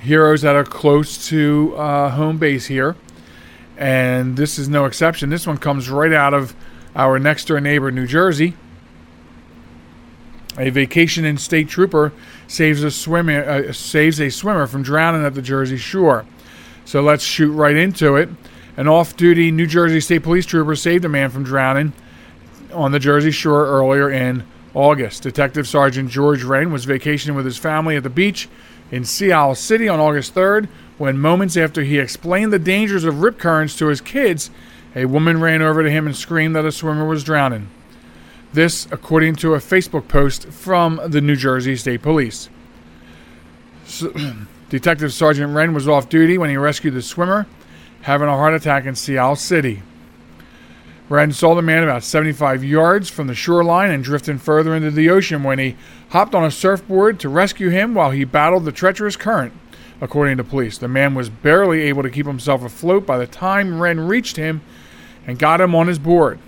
[0.00, 2.96] heroes that are close to uh, home base here,
[3.78, 5.30] and this is no exception.
[5.30, 6.54] This one comes right out of
[6.96, 8.54] our next door neighbor, New Jersey.
[10.58, 12.12] A vacation in state trooper
[12.48, 16.26] saves a swimmer uh, saves a swimmer from drowning at the Jersey shore.
[16.84, 18.28] So let's shoot right into it.
[18.76, 21.92] An off-duty New Jersey State Police trooper saved a man from drowning
[22.72, 25.22] on the Jersey shore earlier in August.
[25.22, 28.48] Detective Sergeant George Rain was vacationing with his family at the beach
[28.90, 30.68] in Sea Isle City on August 3rd
[30.98, 34.50] when moments after he explained the dangers of rip currents to his kids,
[34.94, 37.68] a woman ran over to him and screamed that a swimmer was drowning.
[38.52, 42.48] This, according to a Facebook post from the New Jersey State Police.
[44.70, 47.46] Detective Sergeant Wren was off duty when he rescued the swimmer,
[48.02, 49.82] having a heart attack in Sea Isle City.
[51.08, 55.08] Wren saw the man about 75 yards from the shoreline and drifting further into the
[55.08, 55.76] ocean when he
[56.10, 59.54] hopped on a surfboard to rescue him while he battled the treacherous current,
[60.00, 60.78] according to police.
[60.78, 64.60] The man was barely able to keep himself afloat by the time Wren reached him
[65.26, 66.38] and got him on his board.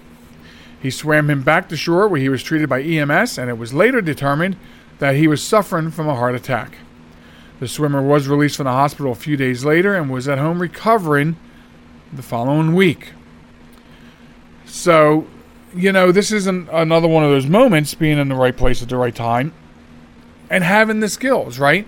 [0.81, 3.75] He swam him back to shore where he was treated by EMS, and it was
[3.75, 4.57] later determined
[4.99, 6.79] that he was suffering from a heart attack.
[7.59, 10.63] The swimmer was released from the hospital a few days later and was at home
[10.63, 11.37] recovering
[12.13, 13.13] the following week.
[14.65, 15.27] So,
[15.75, 18.83] you know, this is an, another one of those moments being in the right place
[18.83, 19.53] at the right time
[20.49, 21.87] and having the skills, right?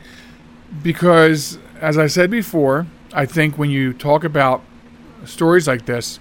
[0.80, 4.62] Because, as I said before, I think when you talk about
[5.24, 6.18] stories like this,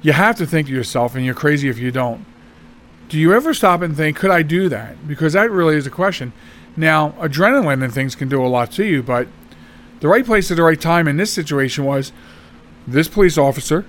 [0.00, 2.24] you have to think to yourself, and you're crazy if you don't.
[3.08, 5.08] Do you ever stop and think, could I do that?
[5.08, 6.32] Because that really is a question.
[6.76, 9.28] Now, adrenaline and things can do a lot to you, but
[10.00, 12.12] the right place at the right time in this situation was
[12.86, 13.86] this police officer,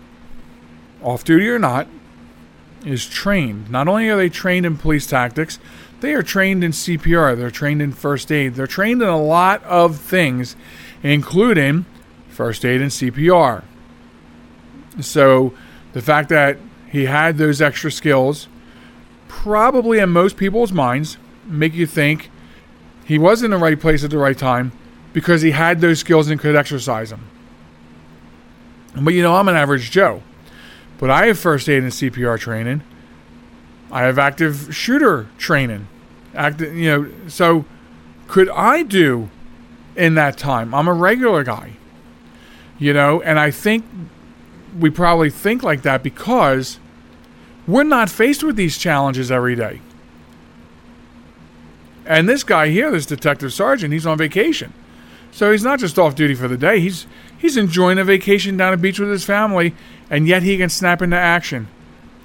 [1.01, 1.87] off duty or not,
[2.85, 3.69] is trained.
[3.69, 5.59] Not only are they trained in police tactics,
[6.01, 9.63] they are trained in CPR, they're trained in first aid, they're trained in a lot
[9.63, 10.55] of things,
[11.03, 11.85] including
[12.29, 13.63] first aid and CPR.
[15.01, 15.53] So,
[15.93, 16.57] the fact that
[16.89, 18.47] he had those extra skills
[19.27, 22.29] probably in most people's minds make you think
[23.05, 24.71] he was in the right place at the right time
[25.13, 27.27] because he had those skills and could exercise them.
[28.99, 30.23] But you know, I'm an average Joe.
[30.97, 32.81] But I have first aid and CPR training.
[33.91, 35.87] I have active shooter training.
[36.33, 37.65] Active, you know, so
[38.27, 39.29] could I do
[39.95, 40.73] in that time?
[40.73, 41.73] I'm a regular guy.
[42.77, 43.85] You know, and I think
[44.77, 46.79] we probably think like that because
[47.67, 49.81] we're not faced with these challenges every day.
[52.05, 54.73] And this guy here, this detective sergeant, he's on vacation.
[55.31, 56.79] So he's not just off duty for the day.
[56.79, 57.07] He's
[57.37, 59.73] he's enjoying a vacation down a beach with his family,
[60.09, 61.67] and yet he can snap into action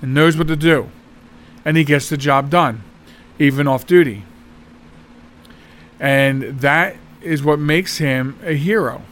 [0.02, 0.90] and knows what to do.
[1.64, 2.82] And he gets the job done,
[3.38, 4.24] even off duty.
[6.00, 9.02] And that is what makes him a hero.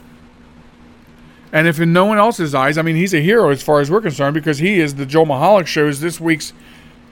[1.51, 3.91] And if in no one else's eyes, I mean, he's a hero as far as
[3.91, 6.53] we're concerned because he is the Joe Michalec Show's this week's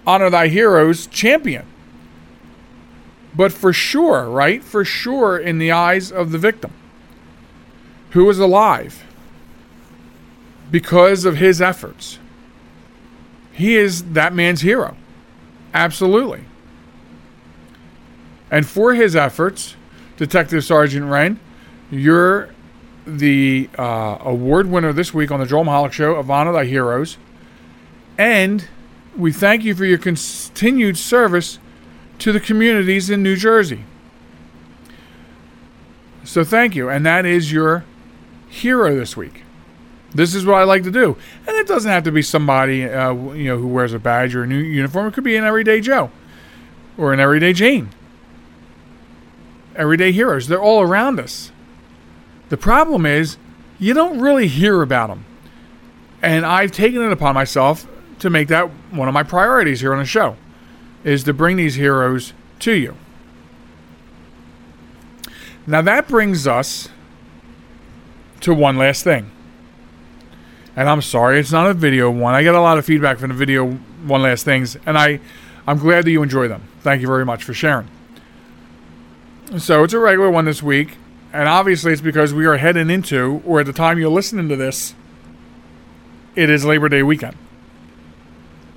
[0.06, 1.66] Honor Thy Heroes champion.
[3.36, 4.64] But for sure, right?
[4.64, 6.72] For sure, in the eyes of the victim
[8.12, 9.04] who was alive.
[10.72, 12.20] because of his efforts.
[13.54, 14.96] He is that man's hero.
[15.78, 16.44] Absolutely.
[18.50, 19.76] And for his efforts,
[20.18, 21.40] Detective Sergeant Wren,
[21.92, 22.50] you're
[23.06, 27.20] the uh, award winner this week on the Joel Michalec Show of Honor Thy Heroes.
[28.18, 28.68] And
[29.16, 31.60] we thank you for your continued service
[32.18, 33.84] to the communities in New Jersey.
[36.24, 36.90] So thank you.
[36.90, 37.86] And that is your
[38.50, 39.44] hero this week.
[40.14, 41.18] This is what I like to do.
[41.46, 44.44] And it doesn't have to be somebody uh, you know who wears a badge or
[44.44, 45.08] a new uniform.
[45.08, 46.12] It could be an everyday Joe
[46.98, 47.90] or an everyday Jane.
[49.76, 50.48] Everyday heroes.
[50.48, 51.52] They're all around us.
[52.50, 53.38] The problem is
[53.80, 55.26] you don't really hear about them.
[56.22, 57.88] And I've taken it upon myself
[58.20, 60.36] to make that one of my priorities here on the show
[61.04, 62.96] is to bring these heroes to you.
[65.68, 66.90] Now that brings us
[68.42, 69.30] to one last thing.
[70.78, 72.36] And I'm sorry, it's not a video one.
[72.36, 73.72] I get a lot of feedback from the video
[74.06, 75.20] one last things, and I,
[75.66, 76.62] I'm glad that you enjoy them.
[76.82, 77.90] Thank you very much for sharing.
[79.58, 80.98] So it's a regular one this week,
[81.34, 84.56] and obviously it's because we are heading into, or at the time you're listening to
[84.56, 84.94] this,
[86.36, 87.36] it is Labor Day weekend.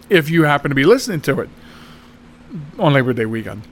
[0.09, 1.51] If you happen to be listening to it
[2.79, 3.63] on Labor Day weekend.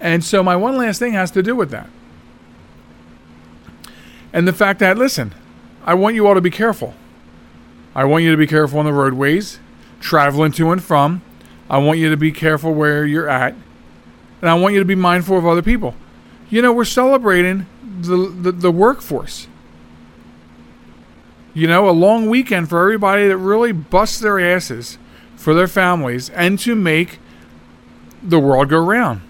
[0.00, 1.88] And so my one last thing has to do with that.
[4.32, 5.32] And the fact that, listen,
[5.84, 6.94] I want you all to be careful.
[7.94, 9.60] I want you to be careful on the roadways,
[10.00, 11.22] traveling to and from.
[11.68, 13.54] I want you to be careful where you're at.
[14.40, 15.94] And I want you to be mindful of other people.
[16.50, 17.66] You know, we're celebrating
[18.00, 19.46] the, the, the workforce.
[21.52, 24.98] You know, a long weekend for everybody that really busts their asses
[25.36, 27.18] for their families and to make
[28.22, 29.20] the world go round,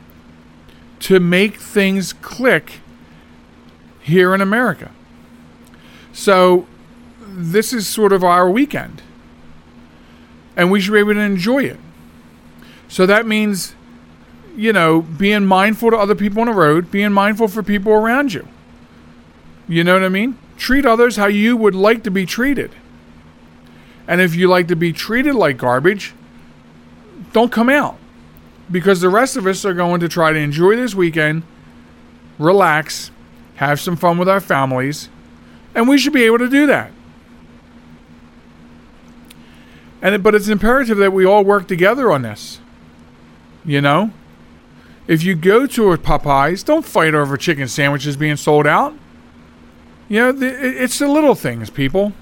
[1.00, 2.80] to make things click
[4.00, 4.90] here in America.
[6.14, 6.66] So,
[7.18, 9.02] this is sort of our weekend.
[10.56, 11.80] And we should be able to enjoy it.
[12.86, 13.74] So, that means,
[14.56, 18.32] you know, being mindful to other people on the road, being mindful for people around
[18.32, 18.46] you.
[19.68, 20.38] You know what I mean?
[20.56, 22.70] Treat others how you would like to be treated.
[24.06, 26.14] And if you like to be treated like garbage,
[27.32, 27.98] don't come out.
[28.70, 31.42] Because the rest of us are going to try to enjoy this weekend,
[32.38, 33.10] relax,
[33.56, 35.08] have some fun with our families,
[35.74, 36.90] and we should be able to do that.
[40.00, 42.60] And but it's imperative that we all work together on this.
[43.64, 44.10] You know?
[45.06, 48.94] If you go to a Popeyes, don't fight over chicken sandwiches being sold out.
[50.08, 52.12] You know, it's the little things, people.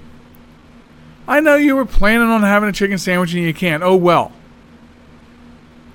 [1.27, 3.83] I know you were planning on having a chicken sandwich and you can't.
[3.83, 4.31] Oh well.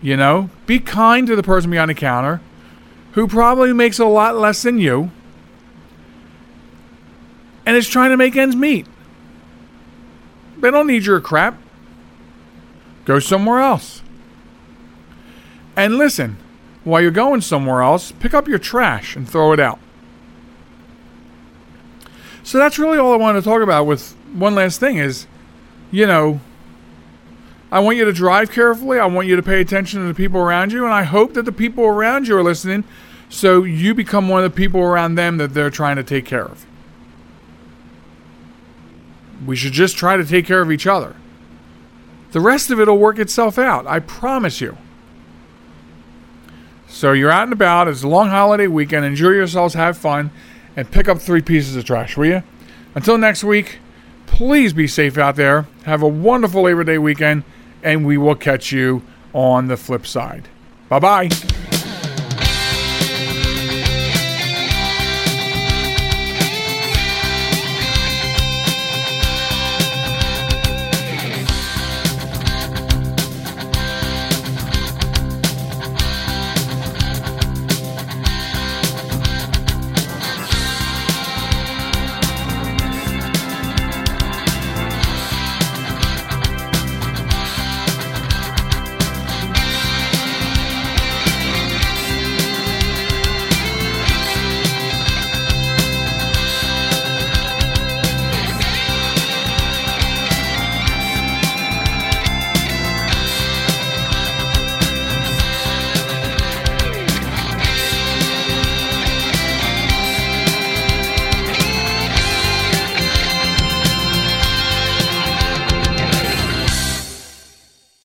[0.00, 2.40] You know, be kind to the person behind the counter
[3.12, 5.10] who probably makes a lot less than you
[7.68, 8.86] and is trying to make ends meet.
[10.58, 11.60] They don't need your crap.
[13.04, 14.00] Go somewhere else.
[15.76, 16.38] And listen,
[16.84, 19.78] while you're going somewhere else, pick up your trash and throw it out.
[22.42, 25.26] So that's really all I wanted to talk about with one last thing is,
[25.90, 26.40] you know,
[27.70, 28.98] I want you to drive carefully.
[28.98, 30.86] I want you to pay attention to the people around you.
[30.86, 32.84] And I hope that the people around you are listening
[33.28, 36.46] so you become one of the people around them that they're trying to take care
[36.46, 36.64] of.
[39.46, 41.14] We should just try to take care of each other.
[42.32, 43.86] The rest of it will work itself out.
[43.86, 44.76] I promise you.
[46.88, 47.88] So you're out and about.
[47.88, 49.04] It's a long holiday weekend.
[49.04, 50.30] Enjoy yourselves, have fun,
[50.76, 52.42] and pick up three pieces of trash, will you?
[52.94, 53.78] Until next week,
[54.26, 55.66] please be safe out there.
[55.84, 57.44] Have a wonderful Labor Day weekend
[57.82, 60.48] and we will catch you on the flip side.
[60.88, 61.77] Bye bye.